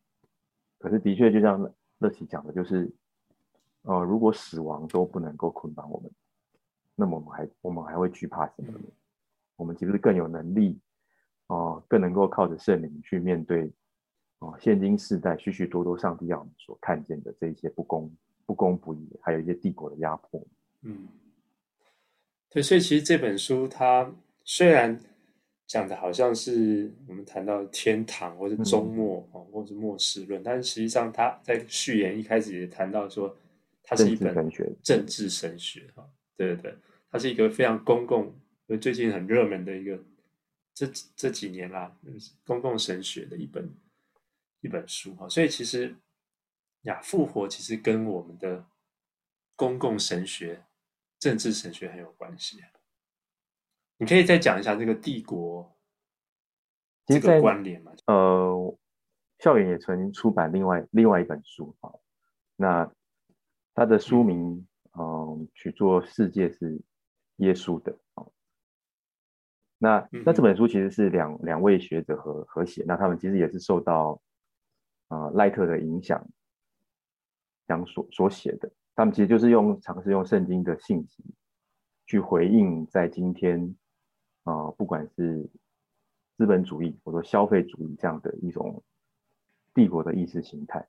[0.79, 2.91] 可是，的确，就像乐奇讲的，就是，
[3.83, 6.11] 呃，如果死亡都不能够捆绑我们，
[6.95, 8.79] 那么我们还我们还会惧怕什么呢？
[9.55, 10.79] 我们其实更有能力
[11.47, 13.71] 哦、呃，更能够靠着圣灵去面对
[14.39, 18.11] 哦、呃，现今世代许许多多上帝要我们所看见的这一些不公、
[18.45, 20.45] 不公不义，还有一些帝国的压迫。
[20.81, 21.07] 嗯，
[22.49, 24.11] 对，所以其实这本书它
[24.43, 24.99] 虽然。
[25.67, 33.35] 讲的好像是我们谈到天堂，或者终末，嗯、或者末世论，但是实际上他在序言一开始也谈到说，
[33.81, 34.33] 它是一本
[34.83, 36.75] 政治神学，哈，对对对，
[37.09, 38.33] 它是一个非常公共，
[38.79, 39.99] 最近很热门的一个，
[40.73, 41.97] 这这几年啦，
[42.45, 43.67] 公共神学的一本
[44.61, 45.95] 一本书，哈，所以其实
[46.83, 48.65] 呀，复活其实跟我们的
[49.55, 50.63] 公共神学、
[51.17, 52.59] 政治神学很有关系。
[53.97, 55.73] 你可以再讲一下这个帝国
[57.05, 57.93] 这个关联吗？
[58.07, 58.77] 呃，
[59.39, 61.89] 校园也曾出版另外另外一本书啊，
[62.57, 62.91] 那
[63.73, 66.81] 它的书名嗯、呃、取作《世界是
[67.37, 68.27] 耶稣的》啊。
[69.77, 74.21] 那那这本书其实是两两位学者合合写，那他们其实也是受到
[75.07, 76.27] 啊、呃、赖特的影响，
[77.65, 78.69] 讲所所写的。
[78.93, 81.23] 他们其实就是用尝试用圣经的信息
[82.05, 83.73] 去回应在今天。
[84.45, 85.47] 啊、呃，不管是
[86.37, 88.81] 资本主义或者说消费主义这样的一种
[89.73, 90.87] 帝国的意识形态，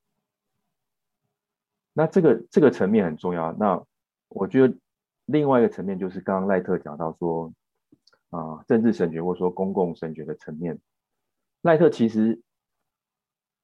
[1.92, 3.52] 那这个这个层面很重要。
[3.54, 3.84] 那
[4.28, 4.76] 我觉得
[5.24, 7.52] 另外一个层面就是刚刚赖特讲到说，
[8.30, 10.78] 啊、呃，政治神学或者说公共神学的层面，
[11.62, 12.40] 赖特其实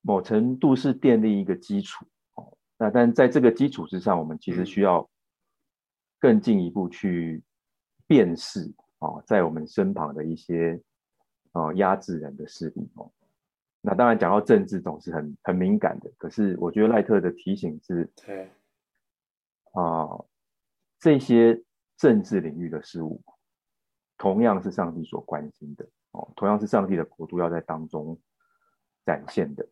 [0.00, 2.57] 某程度是奠定一个基础哦。
[2.78, 5.09] 那但在这个基础之上，我们其实需要
[6.18, 7.42] 更进一步去
[8.07, 8.72] 辨识。
[9.02, 10.80] 哦，在我们身旁的一些
[11.50, 13.10] 哦压制人的势力哦，
[13.80, 18.48] 那当然讲到政治总是很很敏感的，可是我觉得赖特的提醒是，对，
[19.72, 20.06] 啊，
[21.00, 21.60] 这些
[21.96, 23.20] 政治领域的事物，
[24.16, 28.16] 同样是上帝所关心的哦，同样是上帝的国度要在当中
[29.04, 29.68] 展现的。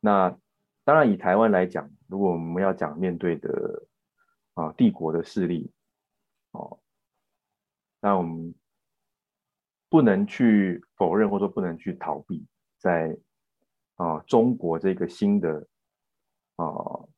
[0.00, 0.36] 那
[0.82, 3.86] 当然，以台湾来讲，如果我们要讲面对的
[4.54, 5.70] 啊帝国的势力
[6.50, 6.80] 哦，
[8.00, 8.54] 那我们
[9.88, 12.46] 不能去否认，或者说不能去逃避，
[12.78, 13.16] 在
[13.96, 15.66] 啊中国这个新的
[16.56, 16.66] 啊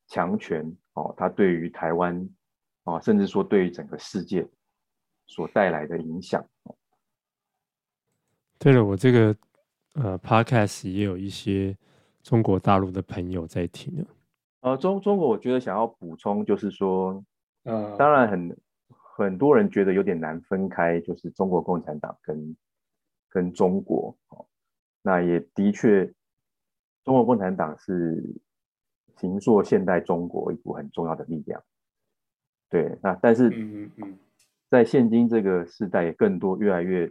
[0.06, 2.28] 强权哦，它对于台湾
[2.84, 4.48] 啊，甚至说对于整个世界。
[5.32, 6.44] 所带来的影响。
[8.58, 9.36] 对了，我这个
[9.94, 11.78] 呃，Podcast 也有一些
[12.20, 14.04] 中国大陆的朋友在听呢。
[14.62, 17.24] 呃，中中国，我觉得想要补充就是说，
[17.62, 18.60] 呃，当然很
[19.24, 22.56] 很多人觉得有点难分开，就是中国共产党跟
[23.28, 24.16] 跟中国。
[25.02, 26.06] 那也的确，
[27.04, 28.22] 中国共产党是
[29.16, 31.62] 形塑现代中国一股很重要的力量。
[32.68, 34.18] 对，那但是，嗯嗯嗯。
[34.68, 37.10] 在现今这个时代，也更多越来越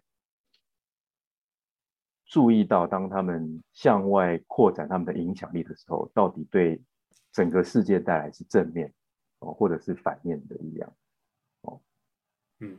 [2.25, 6.81] 注意到，当他们向外扩展他们的影响力的时候，到底对
[7.33, 8.93] 整个世界带来是正面
[9.39, 10.93] 哦，或者是反面的力量哦。
[12.59, 12.77] 嗯，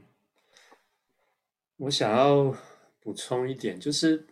[1.77, 2.57] 我想要
[3.01, 4.27] 补充一点，就是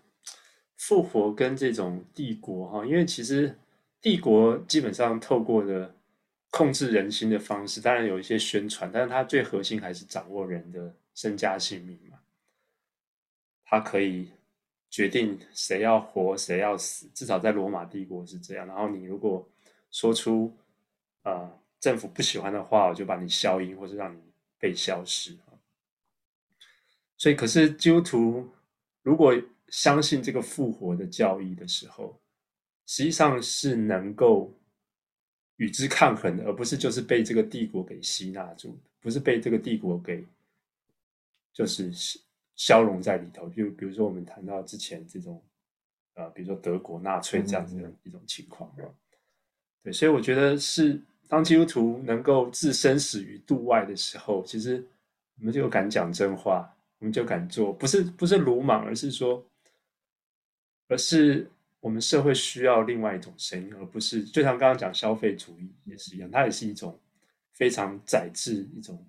[0.77, 3.59] 复活跟这种帝国哈，因为其实
[4.01, 5.95] 帝国基本上透过的。
[6.51, 12.19] 控制人心的方式，当然有一些宣传，但是它最核心还是掌握人的身家性命嘛。
[13.67, 14.31] 它可以
[14.89, 18.67] 决定谁要活，谁要死，至少在罗马帝国是这样。
[18.67, 19.47] 然后你如果
[19.91, 20.57] 说出
[21.23, 24.19] 呃政府不喜欢的话，我就把你消音，或是让你
[24.59, 25.37] 被消失。
[27.17, 28.49] 所以，可是基督徒
[29.03, 29.35] 如果
[29.69, 32.21] 相信这个复活的教义的时候，
[32.87, 34.55] 实际上是能够。
[35.61, 40.25] 与之抗衡的，而不是就是被这个帝国给吸纳住，不是被这个帝国给
[41.53, 41.91] 就是
[42.55, 43.49] 消融在里头。
[43.49, 45.45] 就比如说我们谈到之前这种，
[46.15, 48.95] 呃，比如说德国纳粹这样子的一种情况，嗯嗯，
[49.83, 54.85] 对，所以我觉得是当基督徒能够置生死于度外的时候，其实
[55.39, 59.45] 我们就敢讲真话，我们就敢做，不是不是鲁莽，而是说，
[60.89, 61.49] 而是。
[61.81, 66.99] 我们社会需要另外一种声音，而不是就像刚刚讲消费主义也是一样，它也是一种
[67.53, 69.07] 非常宰制、一种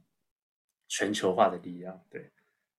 [0.88, 2.00] 全球化的力量。
[2.12, 2.30] 对，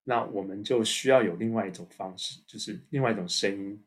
[0.04, 3.82] 那我们就需要有另外一种方式，就是另外一种声音，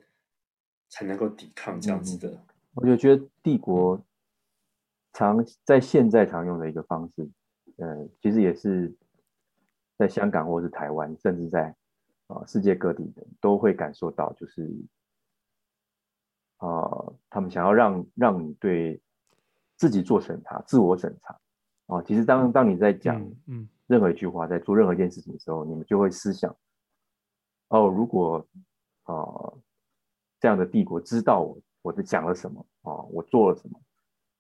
[0.90, 2.28] 才能够抵抗这样子的。
[2.30, 4.00] 嗯、我就觉得帝国
[5.14, 7.30] 常在现在常用的一个方式，
[7.78, 8.94] 呃，其实也是
[9.98, 11.70] 在香港或是台湾，甚至在
[12.28, 14.70] 啊、呃、世界各地的都会感受到，就是。
[16.58, 19.02] 啊、呃，他们想要让让你对
[19.76, 21.38] 自己做审查、自我审查
[21.88, 22.02] 啊。
[22.04, 26.56] 其实当当你在讲嗯任何一句话、在做任何一件事情的时候，你们就会思想：
[27.68, 28.48] 哦，如果
[29.04, 29.60] 啊、呃、
[30.40, 33.82] 这样的帝国知道我我在讲了什么啊，我做了什么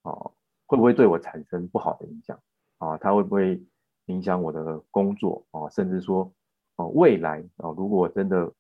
[0.04, 0.32] 啊，
[0.74, 2.40] 会不会对我产生不好的影响
[2.80, 2.98] 啊？
[2.98, 3.62] 他会不会
[4.08, 5.70] 影响我的工作啊？
[5.70, 6.32] 甚至说
[6.78, 8.52] 啊，未来啊，如果真的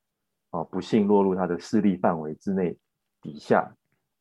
[0.52, 2.78] 啊不幸落入他的势力范围之内。
[3.26, 3.74] 底下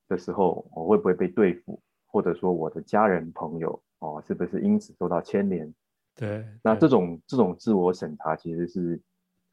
[0.09, 5.67] 的时候，我会不会被对付，或者说我的家人朋友哦，是不是因此受到牵连？
[6.15, 9.03] 对，对，那这种这种自我审查其实是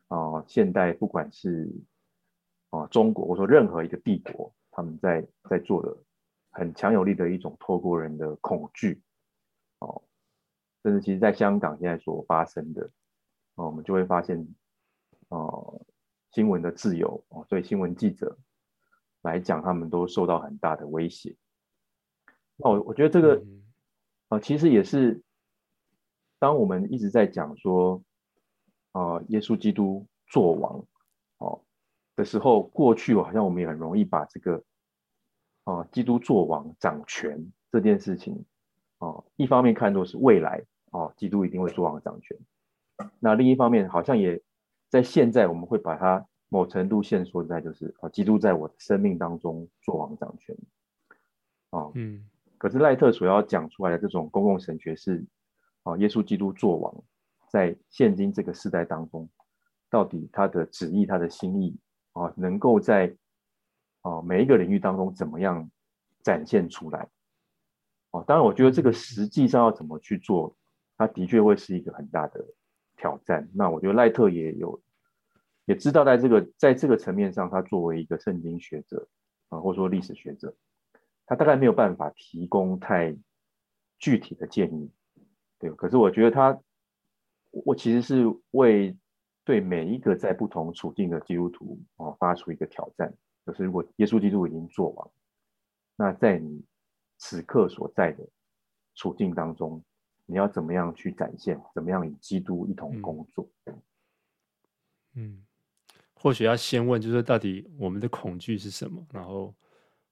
[0.08, 1.68] 啊、呃，现代不管是
[2.70, 5.98] 啊、呃、中国，我说任何一个帝国，他们在在做的
[6.60, 9.02] 很强有力的一种透过人的恐惧
[9.80, 10.04] 哦，
[10.84, 12.84] 甚至其实在香港现在所发生的，
[13.56, 14.38] 哦、呃，我们就会发现
[15.30, 15.86] 哦、呃，
[16.32, 18.38] 新闻的自由哦，所以新闻记者。
[19.22, 21.36] 来讲，他们都受到很大的威胁。
[22.56, 23.44] 那我我觉得这个
[24.30, 25.22] 啊、其实也是
[26.40, 28.02] 当我们一直在讲说
[28.94, 30.86] 啊、呃，耶稣基督作王
[31.40, 31.62] 哦
[32.16, 34.64] 的时候，过去好像我们也很容易把这个
[35.70, 38.34] 啊、呃，基督作王掌权这件事情
[38.98, 42.38] 啊、呃，一方面看作是未来哦、呃，基督一定会作王掌权。
[43.20, 44.42] 那另一方面，好像也
[44.90, 46.26] 在现在，我们会把它。
[46.52, 50.58] 某程度限缩在就是啊，基督在我的生命当中作王掌权，
[51.70, 55.24] 啊，嗯，可是赖特所要讲出来的这种公共神学是
[55.84, 57.04] 啊，耶稣基督作王，
[57.52, 59.30] 在现今这个时代当中，
[59.92, 61.78] 到底他的旨意、他的心意
[62.14, 63.16] 啊，能够在
[64.02, 65.70] 啊每一个领域当中怎么样
[66.24, 67.08] 展现出来？
[68.12, 70.56] 哦，当然，我觉得这个实际上要怎么去做，
[70.98, 72.44] 他的确会是一个很大的
[72.96, 73.48] 挑战。
[73.54, 74.82] 那我觉得赖特也有。
[75.66, 79.08] 也知道，在这个在这个层面上，他作为一个圣经学者
[79.50, 80.56] 啊，或者说历史学者，
[81.28, 83.16] 他大概没有办法提供太
[84.00, 84.90] 具体的建议
[85.60, 86.60] 对，可是我觉得他，
[87.52, 88.98] 我其实是为
[89.44, 93.14] 对每一个在不同处境的基督徒哦发出一个挑战，
[93.50, 95.10] 就是如果耶稣基督已经做完，
[95.96, 96.64] 那在你
[97.18, 98.24] 此刻所在的
[98.94, 99.84] 处境当中，
[100.28, 101.60] 你要怎么样去展现？
[101.74, 103.50] 怎么样与基督一同工作？
[103.66, 103.82] 嗯，
[105.16, 105.46] 嗯，
[106.14, 109.04] 或许要先问，就是到底我们的恐惧是什么？
[109.12, 109.52] 然后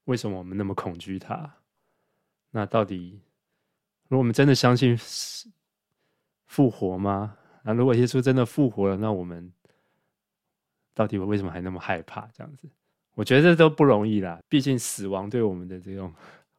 [0.06, 1.56] 为什么我们那么恐惧他？
[2.50, 3.22] 那到底，
[4.08, 4.98] 如果我们真的相信
[6.48, 7.38] 复活吗？
[7.62, 9.54] 那如果耶稣真的复活了，那我们
[10.96, 12.28] 到底为什么还那么害怕？
[12.34, 12.68] 这样子，
[13.18, 14.40] 我觉得这都不容易啦。
[14.48, 16.14] 毕竟死亡对我们的这种，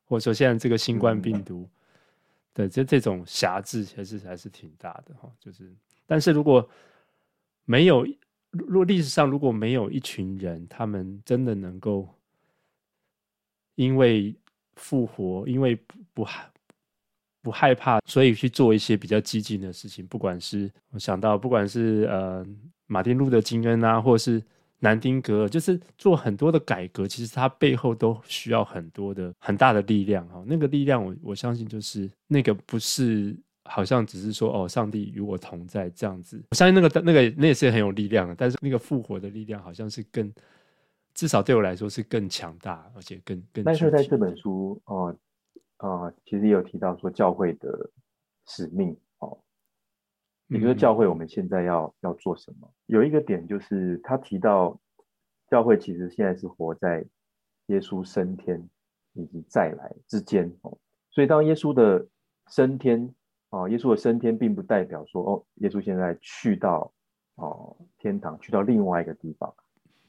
[0.04, 1.68] 或者说现在这个新冠病毒
[2.52, 5.30] 的这这种辖制，其实还是挺大的哈。
[5.38, 5.72] 就是，
[6.04, 6.68] 但是如果
[7.64, 8.04] 没有，
[8.50, 12.12] 如果历史上如果没有一群人，他们真的能够
[13.76, 14.34] 因为
[14.74, 16.50] 复活，因为不不害
[17.40, 20.04] 不害怕，所以去做一些比较激进的事情。
[20.08, 22.44] 不管是我想到，不管是呃
[22.88, 24.42] 马丁路德金恩啊，或是
[24.78, 30.42] 南丁格尔，就是做很多的改革，其实它背后都需要很多的很大的力量哈。
[30.46, 36.42] 那个力量我，我我相信就是那个不是好像只是说哦，上帝与我同在这样子。
[36.50, 40.32] 我相信那个那个那也是很有力量的，但是那个复活的力量好像是更。
[41.14, 43.64] 至少对我来说是更强大，而且更更。
[43.64, 45.12] 但是在这本书哦，
[45.78, 47.90] 啊、呃呃，其实也有提到说教会的
[48.46, 48.96] 使命哦，
[50.48, 52.70] 也就是教会我们现在要、嗯、要做什么？
[52.86, 54.78] 有一个点就是他提到
[55.48, 57.04] 教会其实现在是活在
[57.66, 58.68] 耶稣升天
[59.12, 60.76] 以及再来之间哦，
[61.10, 62.06] 所以当耶稣的
[62.48, 63.14] 升天
[63.50, 66.92] 哦，耶稣的升天并不代表说哦，耶稣现在去到
[67.36, 69.54] 哦天堂，去到另外一个地方，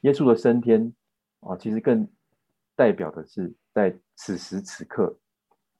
[0.00, 0.92] 耶稣的升天。
[1.40, 2.06] 啊，其实更
[2.76, 5.16] 代表的是在此时此刻，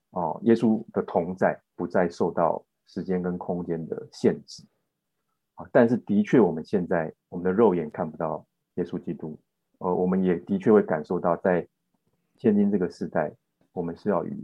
[0.08, 4.64] 哦，耶稣的同在不再受到时间跟空间的限制，
[5.54, 9.38] 啊，但是的确我们现在我们的肉眼看不到耶稣基督，
[9.78, 11.64] 呃，我们也的确会感受到在
[12.36, 13.32] 现今这个时代，
[13.72, 14.36] 我们是要与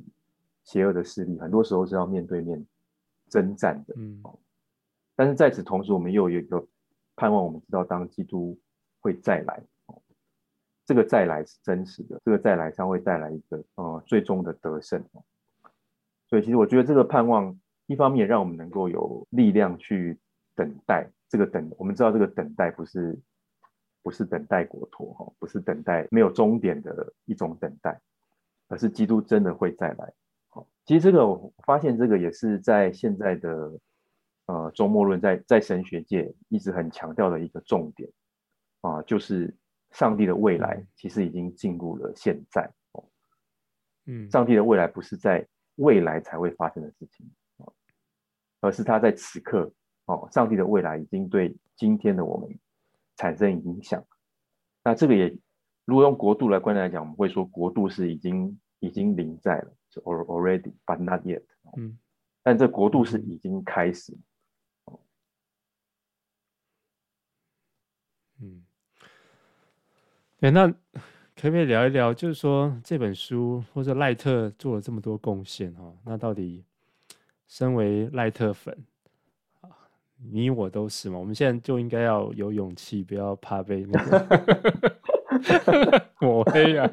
[0.62, 2.64] 邪恶的势力，很多时候是要面对面
[3.28, 4.22] 征战的，嗯，
[5.16, 6.64] 但是在此同时，我们又有一个
[7.16, 8.57] 盼望，我们知道当基督
[9.01, 9.61] 会再来。
[10.88, 15.05] 这个再来是真实的，这个再来将会带来一个呃最终的得胜。
[16.28, 20.18] 所以其实我觉得这个盼望，一方面让我们能够有力量去
[20.55, 23.18] 等待这个等，我们知道这个等待不是
[24.03, 28.01] 不是等待国托哈，不是等待没有终点的一种等待，
[28.68, 30.12] 而是基督真的会再来。
[30.49, 33.80] 好，其实这个我发现这个也是在现在的
[34.47, 38.11] 呃周末论在在神学界一直很强调的一个重点
[38.80, 39.55] 啊，就是。
[39.93, 43.05] 上帝的未来其实已经进入了现在哦，
[44.05, 47.24] 嗯，上帝的未来不是在未来才会发生的事情，
[48.66, 49.72] 而是他在此刻
[50.06, 52.58] 哦，上帝的未来已经对今天的我们
[53.16, 54.04] 产生影响。
[54.82, 55.36] 那这个也，
[55.84, 61.42] 如果用国度来观念来讲，我们会说国度是已经已经临在了，是 already but not yet，
[61.76, 61.96] 嗯，
[62.42, 64.16] 但这国度是已经开始，
[68.40, 68.64] 嗯。
[70.38, 72.12] 对，那可不可以聊一聊？
[72.12, 76.62] 就是说这本书或者赖特做了这么多贡献哈，那到底
[77.47, 78.76] 身为赖特粉
[79.61, 79.70] 啊，
[80.32, 81.18] 你我都是嘛？
[81.18, 86.90] 我们现在就应该要有勇气，不要怕被那个抹黑啊！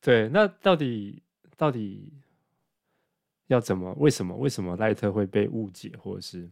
[0.00, 1.22] 对，那到底
[1.56, 2.12] 到底
[3.46, 3.92] 要怎么？
[3.98, 4.34] 为什么？
[4.36, 6.48] 为什么赖特会被误解，或者是？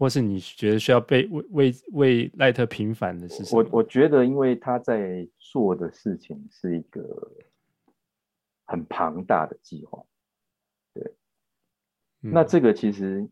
[0.00, 3.62] 或是你觉得需要被为为为赖特平反的是什么？
[3.62, 7.30] 我我觉得，因为他在做的事情是一个
[8.64, 10.02] 很庞大的计划，
[10.94, 11.04] 对。
[12.22, 13.28] 嗯、那这个其实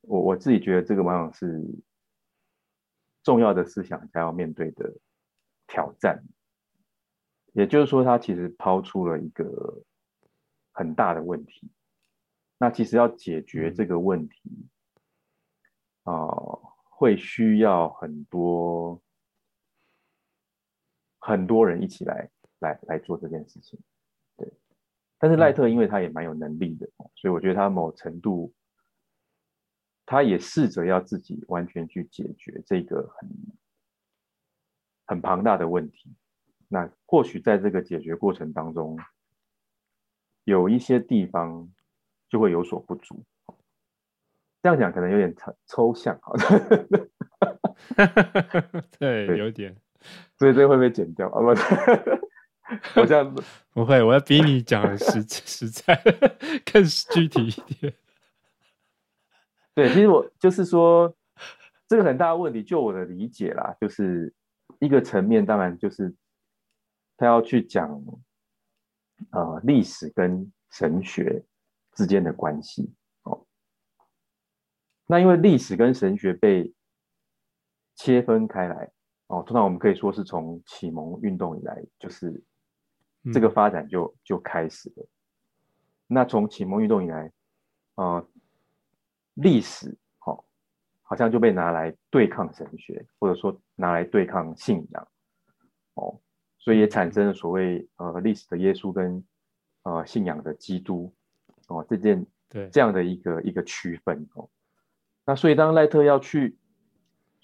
[0.00, 1.64] 我我自己觉得，这个往往是
[3.22, 4.92] 重要的思想家要面对的
[5.68, 6.20] 挑战。
[7.52, 9.84] 也就是说，他其实抛出了一个
[10.72, 11.70] 很大的问题。
[12.58, 14.40] 那其实要解决这个问题。
[14.46, 14.68] 嗯
[16.02, 19.00] 啊、呃，会需要很多
[21.18, 23.78] 很多人一起来来来做这件事情，
[24.36, 24.52] 对。
[25.18, 28.52] 但是赖特因为他也蛮有能力的，所以我觉得他某程度，
[30.04, 33.30] 他也试着要自己完全去解决这个很
[35.06, 36.12] 很庞大的问题。
[36.66, 38.98] 那或许在这个解决过程当中，
[40.44, 41.72] 有一些地方
[42.28, 43.24] 就会有所不足。
[44.62, 47.08] 这样讲可能有点抽抽象，好的，
[48.98, 49.76] 对，有点，
[50.38, 51.40] 所以这会不会剪掉啊？
[51.40, 51.48] 不，
[53.00, 53.34] 我这样
[53.72, 56.00] 不会，我要比你讲的实实在，
[56.72, 57.92] 更具体一点。
[59.74, 61.12] 对，其实我就是说，
[61.88, 64.32] 这个很大的问题，就我的理解啦，就是
[64.78, 66.14] 一个层面，当然就是
[67.16, 68.00] 他要去讲，
[69.30, 71.42] 呃，历史跟神学
[71.94, 73.01] 之间的关系哦。
[75.12, 76.72] 那因为历史跟神学被
[77.96, 78.90] 切分开来
[79.26, 82.42] 哦，通常我们可以说是从启蒙运动以来，就是
[83.30, 85.02] 这个发展就就开始了。
[85.02, 85.08] 嗯、
[86.06, 87.30] 那从启蒙运动以来，
[87.96, 88.26] 呃，
[89.34, 90.44] 历史好、哦，
[91.02, 95.08] 好像就被拿来对抗神学，或者说拿来对抗信仰
[95.92, 96.18] 哦，
[96.58, 99.22] 所以也产生了所谓呃历史的耶稣跟
[99.82, 101.14] 呃信仰的基督
[101.68, 104.48] 哦这件对这样的一个一个区分哦。
[105.24, 106.56] 那所以当赖特要去。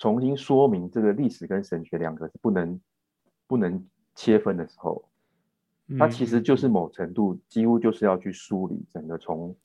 [0.01, 2.81] 重新说明这个历史跟神学两个是不能
[3.49, 5.11] 不能切分的时候，
[5.99, 9.57] 它其实就是某程度几乎就是要去梳理整个从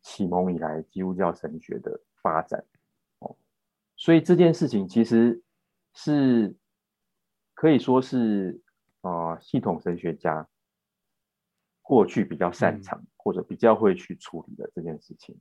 [0.00, 2.64] 启蒙以来基督教神学的发展
[3.18, 3.34] 哦，
[3.96, 5.42] 所以这件事情其实
[5.92, 6.54] 是
[7.54, 8.60] 可以说是
[9.00, 10.46] 啊、呃，系统神学家
[11.82, 15.36] 过去比较擅长或者比较会去处理的这件事情。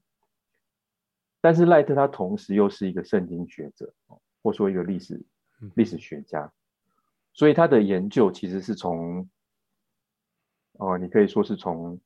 [1.43, 3.93] 但是赖特他同时又是一个圣经学者，
[4.41, 5.21] 或说一个历史
[5.75, 6.49] 历史学家，
[7.33, 9.29] 所以他的研究其实是从，
[10.77, 11.99] 哦、呃，你可以说是从，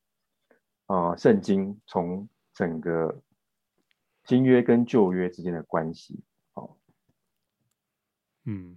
[0.88, 3.22] 啊、呃，圣经从整个
[4.26, 6.20] 新约跟旧约之间的关系，
[6.56, 6.76] 哦，
[8.46, 8.76] 嗯，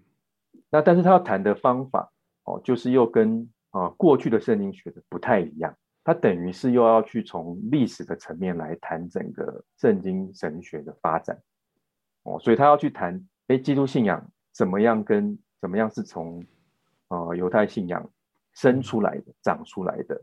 [0.69, 2.13] 那但是他要谈的方法，
[2.45, 5.75] 哦，就是又跟啊、呃、过去的圣经学的不太一样。
[6.03, 11.39] 他等于是又要去从历史的层面来谈整个圣经神学的发展，
[12.23, 16.43] 哦，所以他要去谈，哎，基督信仰怎么样跟怎么样是从
[17.09, 18.11] 呃犹太信仰
[18.55, 20.23] 生出来的、长出来的，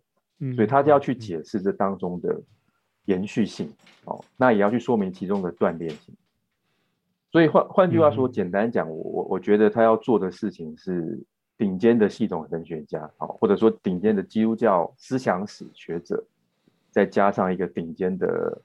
[0.56, 2.42] 所以他就要去解释这当中的
[3.06, 3.72] 延续性，
[4.06, 6.16] 哦，那也要去说明其中的断裂性。
[7.32, 11.24] 所以换换句话说，简单讲，我我我觉得他要做的事情是。
[11.58, 16.24] 顶尖的系统神学家，好，或者说顶尖的基督教思想史学者，
[16.92, 18.62] 再加上一个顶尖的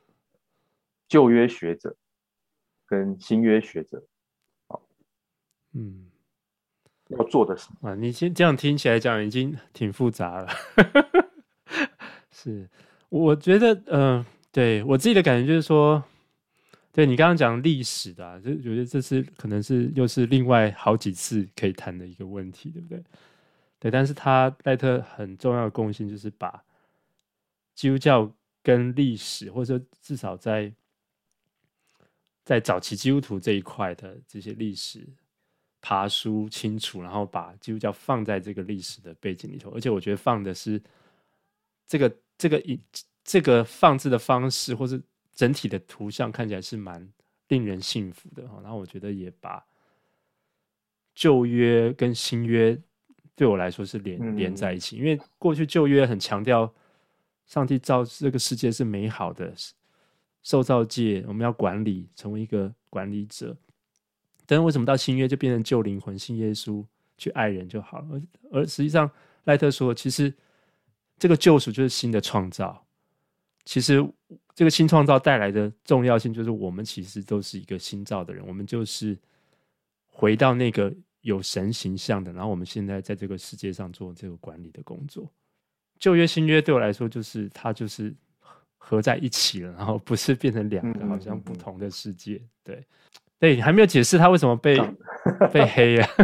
[1.08, 1.96] 旧约学者
[2.86, 4.02] 跟新约学者，
[4.68, 4.82] 好，
[5.72, 6.06] 嗯，
[7.08, 10.48] 要做的是啊，你先这样听起来讲已经挺复杂了。
[12.30, 12.68] 是，
[13.08, 16.04] 我觉得，嗯、呃，对我自己的感觉就是说。
[16.94, 23.02] 对你刚刚讲历史的、就觉得这是可能是又是另外好几次可以谈的一个问题，对不对？
[23.78, 26.62] 对，但是他赖特很重要的贡献就是把
[27.74, 28.30] 基督教
[28.62, 30.70] 跟历史，或者至少在
[32.44, 35.08] 在早期基督徒这一块的这些历史
[35.80, 40.78] 爬梳清楚，然后把基督教放在这个历史的背景里头，而且我觉得放的是
[41.86, 42.78] 这个这个一
[43.24, 45.02] 这个放置的方式，或是。
[45.34, 47.06] 整体的图像看起来是蛮
[47.48, 49.64] 令人信服的哈，然后我觉得也把
[51.14, 52.80] 旧约跟新约
[53.34, 56.72] 对我来说是连连在一起，因为过去旧约很强调
[57.46, 59.52] 上帝造这个世界是美好的，
[60.42, 63.56] 受造界我们要管理，成为一个管理者。
[64.46, 66.84] 但是为什么到新约就变成旧灵魂，信耶稣
[67.16, 68.20] 去爱人就好了？
[68.50, 69.10] 而而实际上
[69.44, 70.32] 赖特说，其实
[71.18, 72.84] 这个救赎就是新的创造，
[73.64, 74.06] 其实。
[74.54, 79.18] 这个新创造带来的重要性，就是我们其实都是一个新造的人，我们就是
[80.06, 85.26] 回到那个有神形象的，然后我们现在在这个世界上做这个管理的工作。
[85.98, 88.14] 旧约、新约对我来说，就是它就是
[88.76, 92.38] 合在一起了，然后不是变成两个好像不同的世界。
[92.62, 92.86] 对，
[93.38, 94.78] 对，还没有解释他为什么被
[95.50, 96.06] 被黑呀？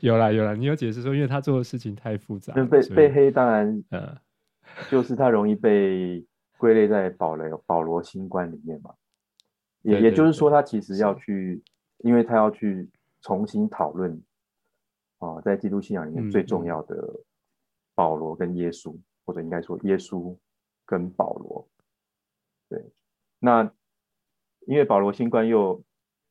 [0.00, 4.18] 有啦有啦，你有解释说，因为他做的事情太复杂，被被黑，当然，呃，
[4.90, 6.26] 就是他容易被。
[6.58, 8.94] 归类在保罗保罗新观里面嘛，
[9.80, 11.60] 也也就是说，他其实要去，
[12.04, 12.88] 因为他要去
[13.20, 14.22] 重新讨论
[15.18, 17.24] 啊，在基督信仰里面最重要的
[17.96, 18.96] 保罗跟耶稣，
[19.26, 20.38] 或者应该说耶稣
[20.86, 21.68] 跟保罗。
[22.68, 22.92] 对，
[23.40, 23.68] 那
[24.68, 25.82] 因为保罗新观又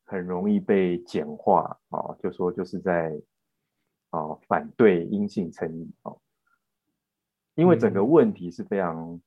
[0.06, 3.20] 很容易被简化啊，就说就是在
[4.08, 6.14] 啊反对阴性称义啊，
[7.54, 9.20] 因为整个问题是非常。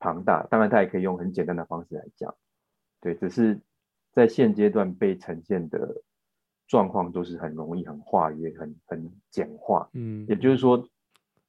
[0.00, 2.34] 庞大，当然他也可以用很简单的方式来讲，
[3.00, 3.58] 对，只是
[4.12, 6.02] 在现阶段被呈现的
[6.66, 10.86] 状况都是很容易、很化约、很很简化，嗯，也就是说，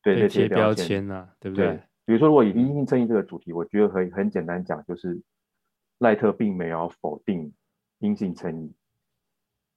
[0.02, 1.68] 对这些标签啊，对不对？
[1.68, 5.22] 对，比如说，如果以因信称义这个主题，我觉得很很简单讲，就是
[5.98, 7.52] 赖特并没有否定
[8.00, 8.74] 因信称义，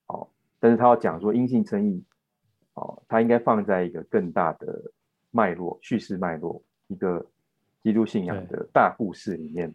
[0.07, 0.29] 哦，
[0.61, 2.05] 但是他要讲说因信称义，
[2.75, 4.93] 哦，他应该放在一个更大的
[5.31, 7.25] 脉络、叙事脉络，一个
[7.83, 9.73] 基督信仰的大故事里面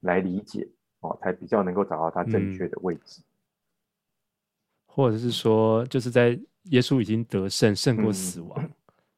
[0.00, 0.68] 来理解
[1.00, 3.20] 哦，才比较能够找到它正确的位置。
[3.20, 3.24] 嗯、
[4.86, 8.70] 或者是说，就是在耶稣已经得胜、胜过死亡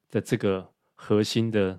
[0.09, 1.77] 的这个核心的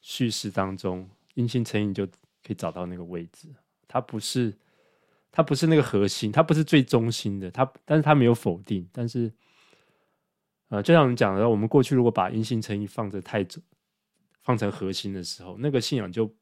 [0.00, 3.48] 叙事当中，因信成瘾就可以找到那个位置。
[3.88, 4.54] 它不是，
[5.30, 7.50] 它不是那个核心，它不是最中心的。
[7.50, 9.32] 它，但是它没有否定，但是。
[10.72, 13.62] 呃，就像你讲的，我们过去如果把因信称义放着太重，
[14.40, 16.34] 放成核心的时候，那个信仰就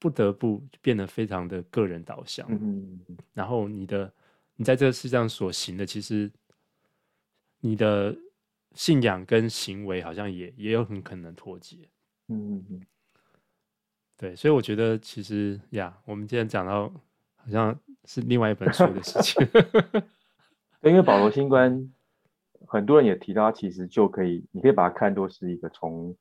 [0.00, 2.44] 不得不变得非常的个人导向。
[2.50, 2.98] 嗯，
[3.32, 4.12] 然后你的
[4.56, 6.28] 你在这个世上所行的，其实
[7.60, 8.12] 你的
[8.74, 11.88] 信仰跟行为好像也也有很可能脱节。
[12.26, 12.80] 嗯嗯，
[14.16, 16.92] 对，所以我觉得其实呀，我们今天讲到
[17.36, 19.46] 好像是另外一本书的事情。
[20.82, 21.88] 因为保罗新观。
[22.66, 26.14] 很多人也提到，其实就可以，你可以把它看作是一个从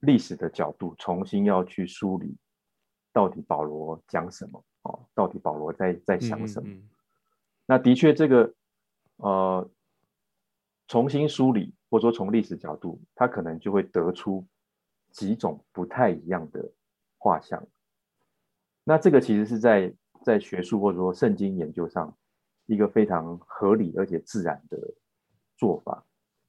[0.00, 2.36] 历史的角度重新要去梳理，
[3.12, 5.06] 到底保罗讲什么哦？
[5.14, 6.68] 到底保罗在在想什么？
[6.68, 6.88] 嗯嗯，
[7.66, 8.54] 那的确，这个
[9.16, 9.70] 呃，
[10.88, 14.46] 重新梳理，或者说从历史角度，他可能就会得出
[15.10, 16.72] 几种不太一样的
[17.18, 17.66] 画像。
[18.84, 19.92] 那这个其实是在
[20.24, 22.16] 在学术或者说圣经研究上
[22.66, 24.78] 一个非常合理而且自然的。
[25.56, 26.04] 做法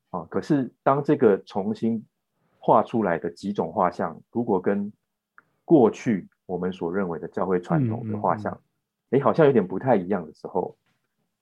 [0.10, 2.06] 啊，可是当这个重新
[2.60, 4.92] 画出来的几种画像，如果跟
[5.66, 10.78] 过去我们所认为的教会传统的画像，哎、嗯嗯嗯，好像有点不太一样的时候，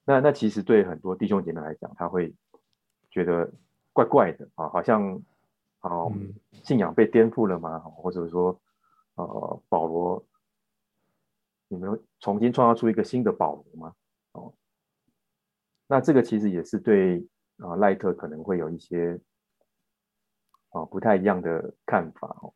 [0.04, 2.34] 那那其实对很多弟兄姐妹来讲，他会
[3.10, 3.52] 觉得
[3.94, 5.22] 怪怪的啊，好像
[5.80, 5.90] 啊
[6.64, 7.80] 信仰被颠覆了吗？
[7.80, 8.60] 或者说
[9.16, 10.24] 呃保罗，
[11.68, 13.94] 你们重新创造出一个新的保罗吗？
[14.34, 14.54] 哦，
[15.88, 17.26] 那这个其实也是对。
[17.58, 19.20] 啊，赖特可能会有一些
[20.70, 22.54] 啊不太一样的看法哦。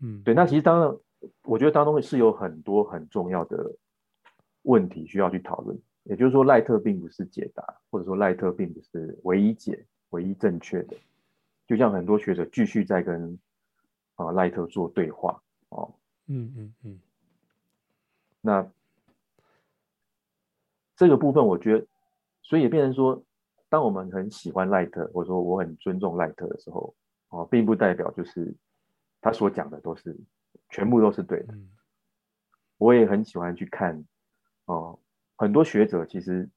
[0.00, 0.96] 嗯，对，那其实当然，
[1.44, 3.76] 我觉得当中是有很多很重要的
[4.62, 5.78] 问题需要去讨论。
[6.02, 10.96] 也就是说，赖特并不是解答，或者说赖特并不是唯一解、唯一正确的。
[11.66, 13.38] 就像很多学者继续在跟
[14.16, 15.94] 啊赖特做对话哦。
[16.26, 17.00] 嗯嗯嗯。
[18.40, 18.68] 那
[20.96, 21.86] 这个部分，我觉得，
[22.42, 23.22] 所以也变成说。
[23.68, 26.94] 当我们很喜欢赖特，或者说我很尊重赖特的时候，
[27.30, 28.54] 哦，并不代表就是
[29.20, 30.16] 他所讲的都是
[30.70, 31.54] 全部都是对的。
[32.78, 34.04] 我也很喜欢去看，
[34.66, 34.98] 哦，
[35.36, 36.48] 很多学者其实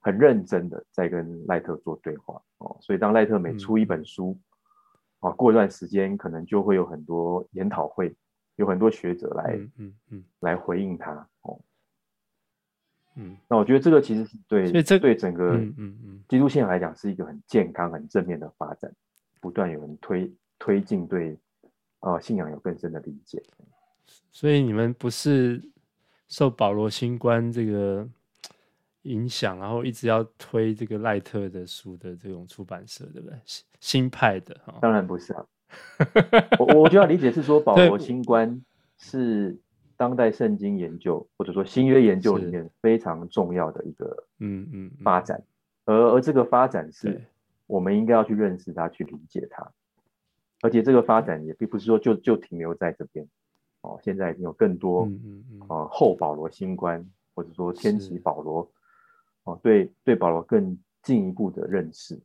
[0.00, 4.36] 很认真的在跟赖特做对话，哦，所以当赖特每出一本书，
[5.20, 8.14] 哦，过一段时间可能就会有很多研讨会，
[8.56, 11.26] 有很多学者来，嗯嗯，来回应他，哦。
[13.16, 18.90] 嗯，那我觉得这个其实是对，所以这对整个嗯嗯基督信仰来讲是一个很健康、很正面的发展，
[19.40, 21.38] 不断有人推推进对
[22.00, 23.42] 呃信仰有更深的理解。
[24.32, 25.62] 所以你们不是
[26.26, 28.04] 受保罗新观这个
[29.02, 33.38] 影响，然后一直要推这个赖特的书的这种出版社，对不对？
[33.78, 35.46] 新派的，当然不是啊。
[36.58, 38.60] 我我觉得理解是说保罗新观
[38.98, 39.56] 是。
[39.96, 45.42] 当代圣经研究或者说新约研究里面非常重要的一个嗯嗯发展，
[45.84, 47.20] 而而这个发展是
[47.66, 49.70] 我们应该要去认识它，去理解它，
[50.62, 53.26] 而且这个发展也并不是说就就停留在这边。
[53.82, 58.70] 哦，现在已经有更多嗯嗯啊后保罗新观或者说天启保罗。
[59.44, 62.18] 哦对对保罗更进一步的认识，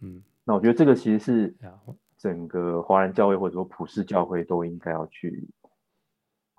[0.00, 1.54] 嗯，那我觉得这个其实是
[2.18, 5.48] 整个华人教会或者说普世教会都应该要去。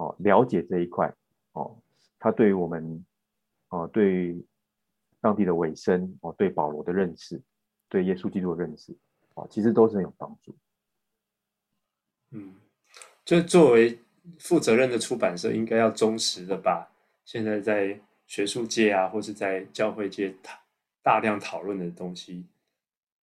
[0.01, 1.13] 哦，了解这一块，
[1.51, 1.77] 哦，
[2.17, 3.05] 他对于我们，
[3.69, 4.43] 哦，对于
[5.21, 7.39] 上帝的尾声，哦，对保罗的认识，
[7.87, 8.97] 对耶稣基督的认识，
[9.35, 10.55] 哦，其实都是很有帮助。
[12.31, 12.55] 嗯，
[13.23, 13.99] 就作为
[14.39, 16.91] 负责任的出版社，应该要忠实的把
[17.23, 20.63] 现在在学术界啊，或是在教会界大
[21.03, 22.47] 大量讨论的东西，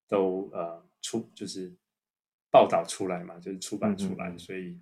[0.06, 1.72] 都呃出就是
[2.52, 4.78] 报道出来嘛，就是出版出来，嗯嗯，所以。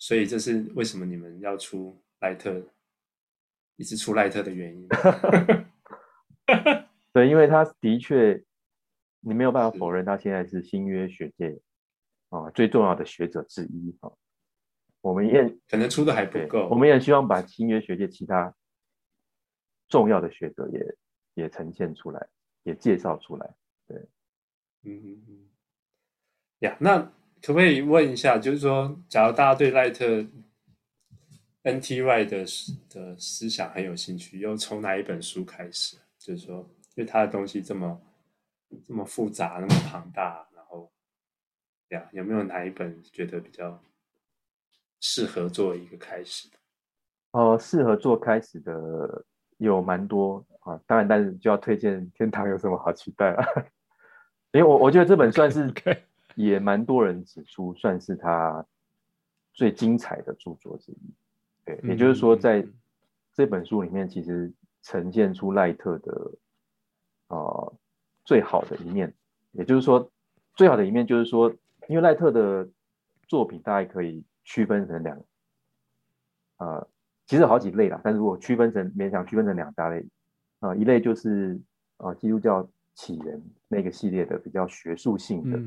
[0.00, 2.66] 所以这是为什么你们要出赖特，
[3.76, 4.88] 一直出赖特的原因。
[7.12, 8.42] 对，因为他的确，
[9.20, 11.60] 你没有办法否认，他现在是新约学界
[12.30, 14.10] 啊最重要的学者之一啊。
[15.02, 18.54] 我们也可能出的还不够，我们也希望把新约学界其他
[19.88, 20.96] 重要的学者也
[21.34, 22.26] 也呈现出来，
[22.62, 23.54] 也介绍出来。
[23.86, 23.98] 对，
[24.84, 25.48] 嗯嗯嗯，
[26.60, 27.12] 呀，那。
[27.42, 30.24] 可不可以问一下，就是说，假如大家对赖特
[31.62, 32.02] N.T.
[32.02, 32.44] Wright 的
[32.88, 35.96] 的思想很有兴趣，又从哪一本书开始？
[36.18, 36.58] 就是说，
[36.94, 38.00] 因为他的东西这么
[38.84, 40.92] 这么复杂，那么庞大，然后
[41.88, 43.82] 对呀，有没有哪一本觉得比较
[45.00, 46.58] 适合做一个开始的？
[47.32, 49.24] 哦、呃，适合做开始的
[49.58, 53.46] 有蛮多啊，当然，但是就要推荐《天堂有什么好期待》啊？
[54.52, 55.72] 因为我我觉得这本算是
[56.42, 58.64] 也蛮多人指出，算是他
[59.52, 61.14] 最精彩的著作之一。
[61.64, 62.66] 对，也就是说，在
[63.34, 66.32] 这本书里面，其实呈现出赖特的
[67.28, 67.74] 啊、呃、
[68.24, 69.12] 最好的一面。
[69.52, 70.10] 也就是说，
[70.54, 71.52] 最好的一面就是说，
[71.88, 72.68] 因为赖特的
[73.26, 75.20] 作品大概可以区分成两
[76.58, 76.86] 呃，
[77.26, 80.00] 其实有好几类啦，但是如果区分成勉强区分成两大类
[80.60, 81.58] 啊、呃，一类就是
[81.96, 85.58] 啊、呃、基督教起源那个系列的比较学术性的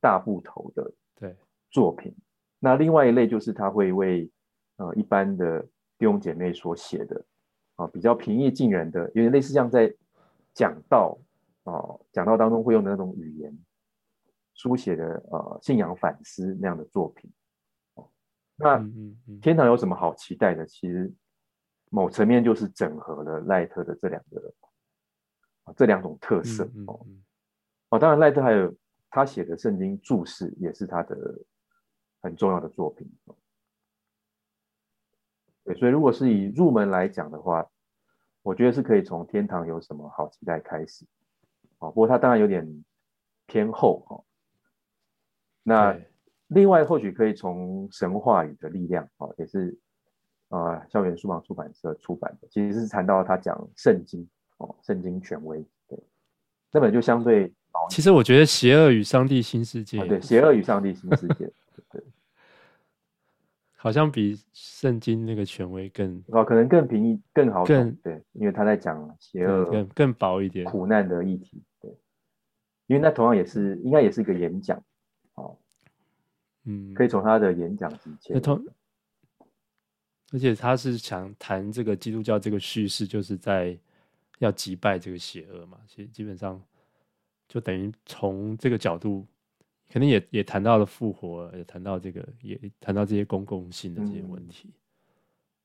[0.00, 1.36] 大部头的对
[1.70, 2.14] 作品，
[2.58, 4.30] 那另外一类就是他会为
[4.76, 5.60] 呃，一般的
[5.98, 7.24] 弟兄姐妹所写的
[7.76, 9.92] 啊，比较平易近人的，有点类似像在
[10.54, 11.18] 讲道
[11.64, 11.72] 啊，
[12.12, 13.58] 讲道当中会用的那种语言
[14.54, 17.30] 书写的呃信仰反思那样的作品。
[18.60, 18.84] 那
[19.40, 20.66] 天堂有什么好期待的？
[20.66, 21.12] 其实
[21.90, 24.52] 某层面就是整合了赖特的这两个
[25.62, 27.06] 啊这两种特色哦。
[27.90, 28.74] 哦，当然赖特还有
[29.10, 31.16] 他写的圣经注释也是他的
[32.20, 33.10] 很重要的作品。
[35.64, 37.66] 对，所以如果是以入门来讲的话，
[38.42, 41.06] 我觉得是可以从天堂有什么好期待开始，
[41.78, 42.84] 哦，不过它当然有点
[43.46, 44.24] 偏厚哦。
[45.62, 45.98] 那
[46.48, 49.78] 另外或许可以从神话语的力量哦，也是
[50.48, 54.28] 啊、呃，校园书房出版社出版的，其实是谈到他讲圣经
[54.58, 55.98] 哦，圣经权威，对，
[56.72, 57.54] 那本就相对。
[57.90, 61.34] 其实我觉得《邪恶与上帝新世界》哦，对，《邪恶与上帝新世界》
[61.90, 62.02] 对。
[63.80, 71.88] 好像比圣经那个权威更哦，可能更平易、更好懂，对，因为他在讲邪恶、更更薄一点、苦难的议题，对，
[72.88, 74.82] 因为那同样也是应该也是一个演讲，
[75.34, 75.56] 哦，
[76.64, 78.36] 嗯，可以从他的演讲之前，
[80.32, 83.78] 而且他是想谈这个基督教这个叙事，就是在
[84.40, 86.60] 要击败这个邪恶嘛，其实基本上
[87.48, 89.26] 就等于从这个角度。
[89.90, 94.68] 肯定也也谈到了复活，也谈到这个，也谈到这些公共性的这些问题。
[94.68, 94.74] 嗯、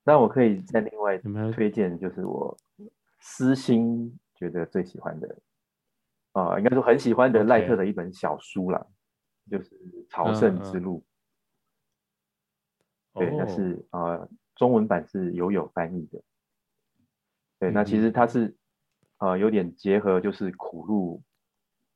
[0.05, 1.17] 那我可以再另外
[1.51, 2.57] 推荐，就是我
[3.19, 5.37] 私心觉得最喜欢的
[6.31, 8.87] 啊、呃，应该说很喜欢的赖特的一本小书啦.
[9.51, 9.75] 就是
[10.07, 11.03] 《朝圣之路》
[13.19, 13.27] 嗯嗯。
[13.27, 16.23] 对，那是啊、呃，中文版是有有翻译的。
[17.59, 18.55] 对，那其实它是
[19.17, 21.21] 啊、呃，有点结合，就是苦路。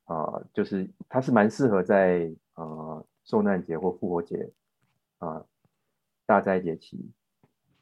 [0.08, 4.50] 啊、就是它是蛮适合在呃受难节或复活节
[5.18, 5.46] 啊、
[6.26, 7.12] 大斋节期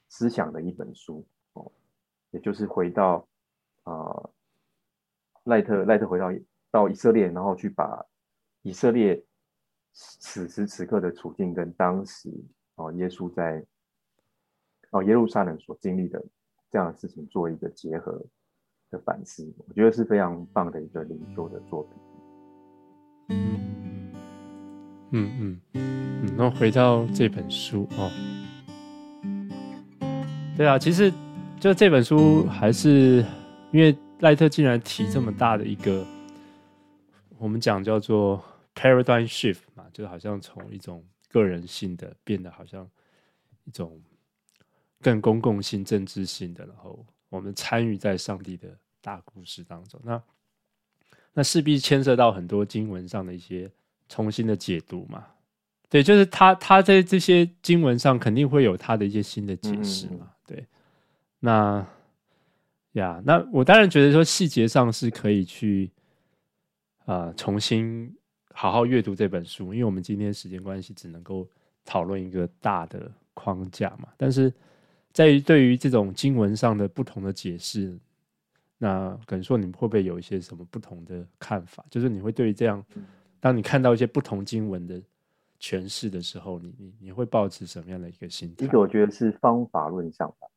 [0.09, 1.23] 思想的一本书
[1.53, 1.71] 哦，
[2.31, 3.27] 也就是回到
[3.83, 4.29] 啊、
[5.43, 6.31] 赖特赖特回到
[6.71, 8.03] 到以色列，然后去把
[8.63, 9.23] 以色列
[9.93, 12.33] 此时此刻的处境跟当时
[12.73, 13.63] 哦、耶稣在
[14.89, 16.23] 哦、耶路撒冷所经历的
[16.71, 18.19] 这样的事情做一个结合
[18.89, 21.93] 的反思，我觉得是非常棒的一个灵修的作品。
[23.27, 24.11] 嗯
[25.11, 28.11] 嗯嗯那，回到这本书哦，
[30.57, 31.11] 对啊，其实
[31.59, 33.25] 就这本书还是
[33.71, 36.05] 因为赖特竟然提这么大的一个，
[37.37, 42.87] 我们讲叫做 paradigm shift 嘛，就好像从一种个人性的变得好像
[43.63, 44.01] 一种
[45.01, 48.69] 更公共性、政治性的，然后我们参与在上帝的
[49.01, 50.21] 大故事当中，那。
[51.37, 53.69] 那势必牵涉到很多经文上的一些
[54.07, 55.25] 重新的解读嘛？
[55.89, 60.31] 对，就是他他在这些经文上肯定会有他的一些新的解释嘛？
[60.47, 60.65] 对，
[61.41, 61.85] 那
[62.93, 65.91] 呀，那我当然觉得说细节上是可以去
[66.99, 68.09] 啊、呃、重新
[68.53, 71.45] 好好阅读这本书，因为我们今天时间关系只能够
[71.83, 74.07] 讨论一个大的框架嘛。
[74.15, 74.53] 但是
[75.11, 77.93] 在于对于这种经文上的不同的解释。
[78.77, 81.85] 那可能说你们会不会有一些什么不同的看法？
[81.89, 82.83] 就是你会对于这样，
[83.39, 85.01] 当你看到一些不同经文的
[85.59, 88.65] 诠释的时候，你你你会抱持什么样的一个心态？
[88.65, 90.47] 一个我觉得是方法论上吧。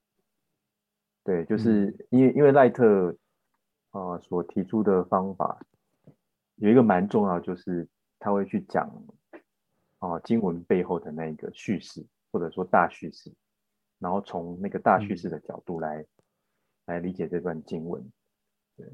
[1.22, 3.16] 对，就是因为因为赖特
[3.90, 5.60] 啊、呃、所提出的方法
[6.56, 7.86] 有一个蛮重要，就是
[8.18, 8.88] 他会去讲
[10.00, 13.32] 啊、呃、经文背后的那个叙事，或者说大叙事，
[14.00, 16.00] 然后从那个大叙事的角度来。
[16.00, 16.06] 嗯
[16.88, 18.02] 来理解这段经文，
[18.76, 18.86] 对。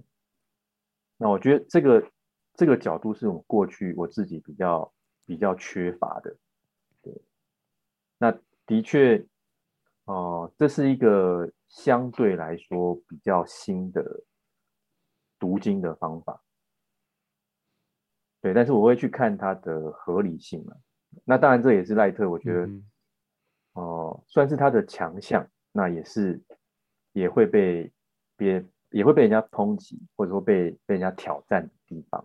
[1.16, 2.10] 那我觉得这个
[2.54, 4.92] 这个角度是我过去我自己比较
[5.24, 6.36] 比较缺乏的，
[7.02, 7.14] 对。
[8.18, 8.36] 那
[8.66, 9.18] 的确，
[10.04, 14.24] 哦、呃，这是一个相对来说比较新的
[15.38, 16.42] 读经的方法，
[18.40, 20.76] 对，但是我会去看它的合理性嘛。
[21.24, 22.84] 那当然这也是赖特，我觉得哦、嗯
[23.74, 26.42] 呃，算是他的强项，那也是
[27.14, 27.90] 也会被
[28.36, 32.22] 别也会被人家抨击，或者说被被人家挑战的地方。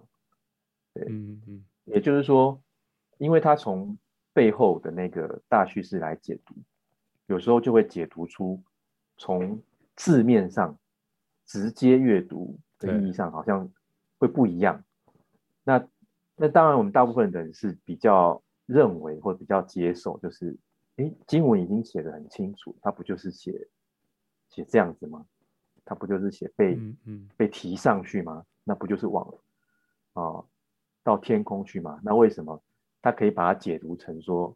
[0.93, 2.61] 对，嗯嗯，也就是说，
[3.17, 3.97] 因为他从
[4.33, 6.53] 背后的那个大叙事来解读，
[7.27, 8.61] 有时候就会解读出
[9.17, 9.61] 从
[9.95, 10.77] 字面上
[11.45, 13.69] 直接阅读的意义上好像
[14.17, 14.83] 会不一样。
[15.63, 15.87] 那
[16.35, 20.57] 那当然，我们大部分人是比较认为或比较接受，就是
[20.95, 23.67] 诶，经文已经写得很清楚，它不就是写
[24.49, 25.25] 写这样子吗？
[25.85, 28.45] 他不就是写被、嗯嗯、被提上去吗？
[28.63, 29.25] 那不就是往
[30.13, 30.45] 啊、呃、
[31.03, 31.99] 到天空去吗？
[32.03, 32.61] 那为什么
[33.01, 34.55] 他可以把它解读成说，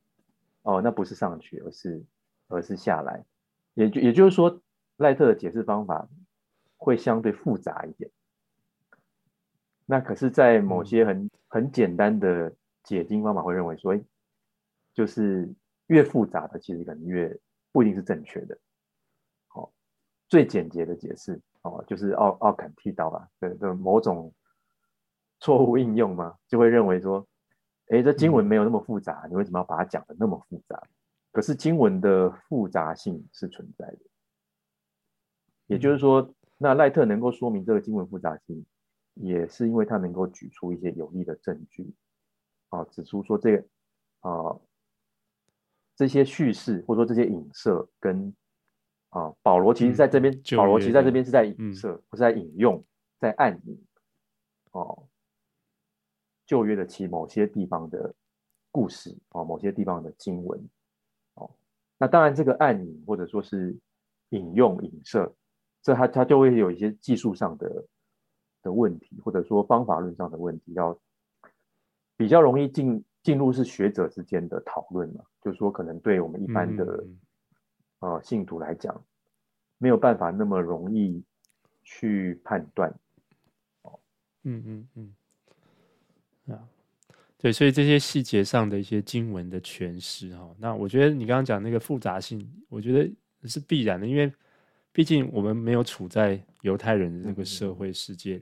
[0.61, 2.03] 哦，那不是上去，而是
[2.47, 3.23] 而是下来？
[3.73, 4.61] 也就也就是说，
[4.97, 6.07] 赖特的解释方法
[6.77, 8.11] 会相对复杂一点。
[9.85, 13.99] 那可是，在某些很很简单的解经方法，会认为说，
[14.93, 15.51] 就是
[15.87, 17.35] 越复杂的，其实可能越
[17.71, 18.57] 不一定是正确的。
[20.33, 24.33] 好，最简洁的解释，哦，就是奥奥坎剃刀吧，对，的某种
[25.39, 27.23] 错误应用嘛，就会认为说，
[27.89, 30.81] 哎，这经文没有那么复杂，你为什么要把它讲的那么复杂？
[31.31, 33.99] 可是经文的复杂性是存在的，
[35.67, 38.65] 也就是说，那赖特能够说明这个经文复杂性。
[39.15, 41.93] 也是因为他能够举出一些有力的证据，
[42.69, 43.63] 啊，指出说这个
[44.21, 44.59] 啊
[45.95, 48.35] 这些叙事或者说这些影射跟
[49.13, 52.83] 啊保罗其实在这边，嗯、保罗其实在这边是在影射，不、嗯、是在引用，
[53.19, 53.81] 在暗引
[54.71, 55.07] 哦
[56.45, 58.13] 旧约的其某些地方的
[58.71, 60.59] 故事啊，某些地方的经文
[61.35, 61.49] 哦，
[61.97, 63.73] 那当然这个暗引或者说是
[64.29, 65.33] 引用影射，
[65.81, 67.85] 这他他就会有一些技术上的。
[68.63, 70.97] 的问题，或者说方法论上的问题，要
[72.15, 75.21] 比较容易进进入是学者之间的讨论嘛？
[75.41, 77.19] 就是说，可能对我们一般的、嗯、
[78.03, 79.01] 呃信徒来讲，
[79.77, 81.23] 没有办法那么容易
[81.83, 82.93] 去判断。
[84.43, 86.67] 嗯嗯嗯，啊，
[87.37, 93.09] 对，所以这些细节上的一些经文的诠释哈，那我觉得你刚刚讲那个复杂性，我觉得
[93.47, 94.29] 是必然的，因为
[94.91, 98.41] 毕竟我们没有处在犹太人的那个社会世界。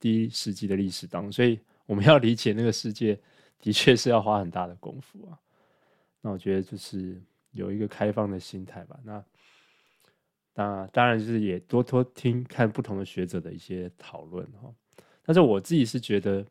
[0.00, 3.18] 第一世纪的历史当中，所以我们要理解那个世界，
[3.60, 5.38] 的确是要花很大的功夫啊。
[6.20, 7.22] 那我觉得就是
[7.56, 8.96] 有一个开放的心态吧。
[9.02, 9.24] 那
[10.52, 14.72] 当当然就是也多多听看不同的学者的一些讨论哈。
[15.24, 16.46] 但是我自己是觉得，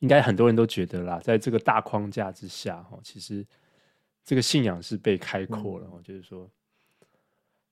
[0.00, 3.46] 应该很多人都觉得啦，在这个大框架之下哈，其实
[4.24, 5.88] 这个信仰是被开阔了。
[6.02, 6.50] 就是说，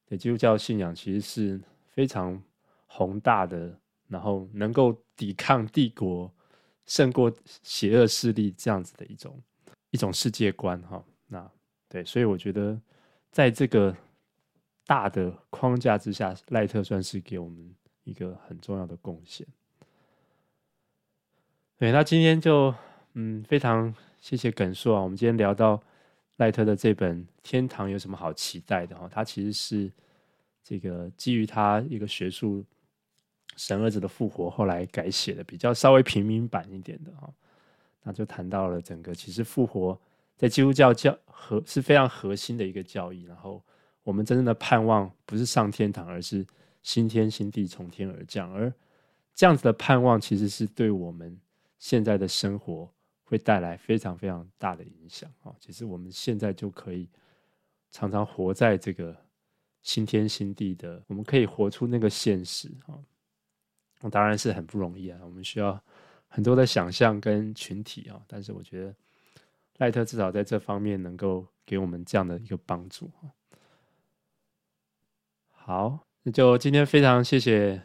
[0.06, 2.40] 对基督教信仰其实是非常
[2.86, 3.76] 宏大的。
[4.08, 6.30] 然后能够抵抗帝国，
[6.84, 7.32] 胜过
[7.62, 9.42] 邪恶势力这样子的一种
[9.88, 11.11] 一种世界观哈，那
[11.92, 12.80] 对，所以我觉得
[13.30, 13.94] 在这个
[14.86, 17.74] 大的框架之下，赖特算是给我们
[18.04, 19.46] 一个很重要的贡献。
[21.76, 22.74] 对，那今天就
[23.12, 25.78] 嗯非常谢谢耿硕啊，我们今天聊到
[26.36, 29.92] 赖特的这本《天堂有什么好期待的》哈，它其实是
[30.64, 32.64] 这个基于他一个学术。
[33.54, 37.30] 神儿子的复活后来改写的比较稍微平民版一点的哈，
[38.02, 40.00] 那就谈到了整个其实复活
[40.36, 43.62] 在基督教教核是非常核心的一个教义，然后
[44.02, 46.46] 我们真正的盼望不是上天堂，而是
[46.82, 48.72] 新天新地从天而降，而
[49.34, 51.38] 这样子的盼望其实是对我们
[51.78, 55.54] 现在的生活会带来非常非常大的影响啊！
[55.58, 57.08] 其实我们现在就可以
[57.90, 59.16] 常常活在这个
[59.80, 62.98] 新天新地的，我们可以活出那个现实啊。
[64.10, 65.80] 当然是很不容易啊，我们需要
[66.28, 68.20] 很多的想象跟群体啊。
[68.26, 68.94] 但是我觉得
[69.78, 73.10] 赖特至少在这方面能够给我们这样的一个帮助。
[75.50, 77.82] 好，那就今天非常谢谢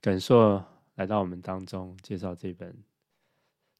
[0.00, 2.72] 耿硕来到我们当中介绍这本《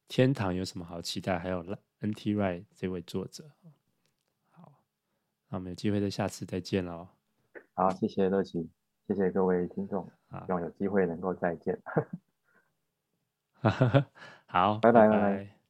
[0.07, 1.65] 天堂有什么好期待》，还有
[1.99, 2.35] N.T.
[2.35, 3.49] Wright 这位作者。
[4.49, 4.73] 好，
[5.49, 7.07] 那我们有机会在下次再见喽。
[7.73, 8.69] 好，谢谢乐琪。
[9.07, 10.09] 谢谢各位听众，
[10.45, 11.79] 希望有机会能够再见。
[14.47, 15.07] 好，拜拜。
[15.07, 15.60] 拜拜。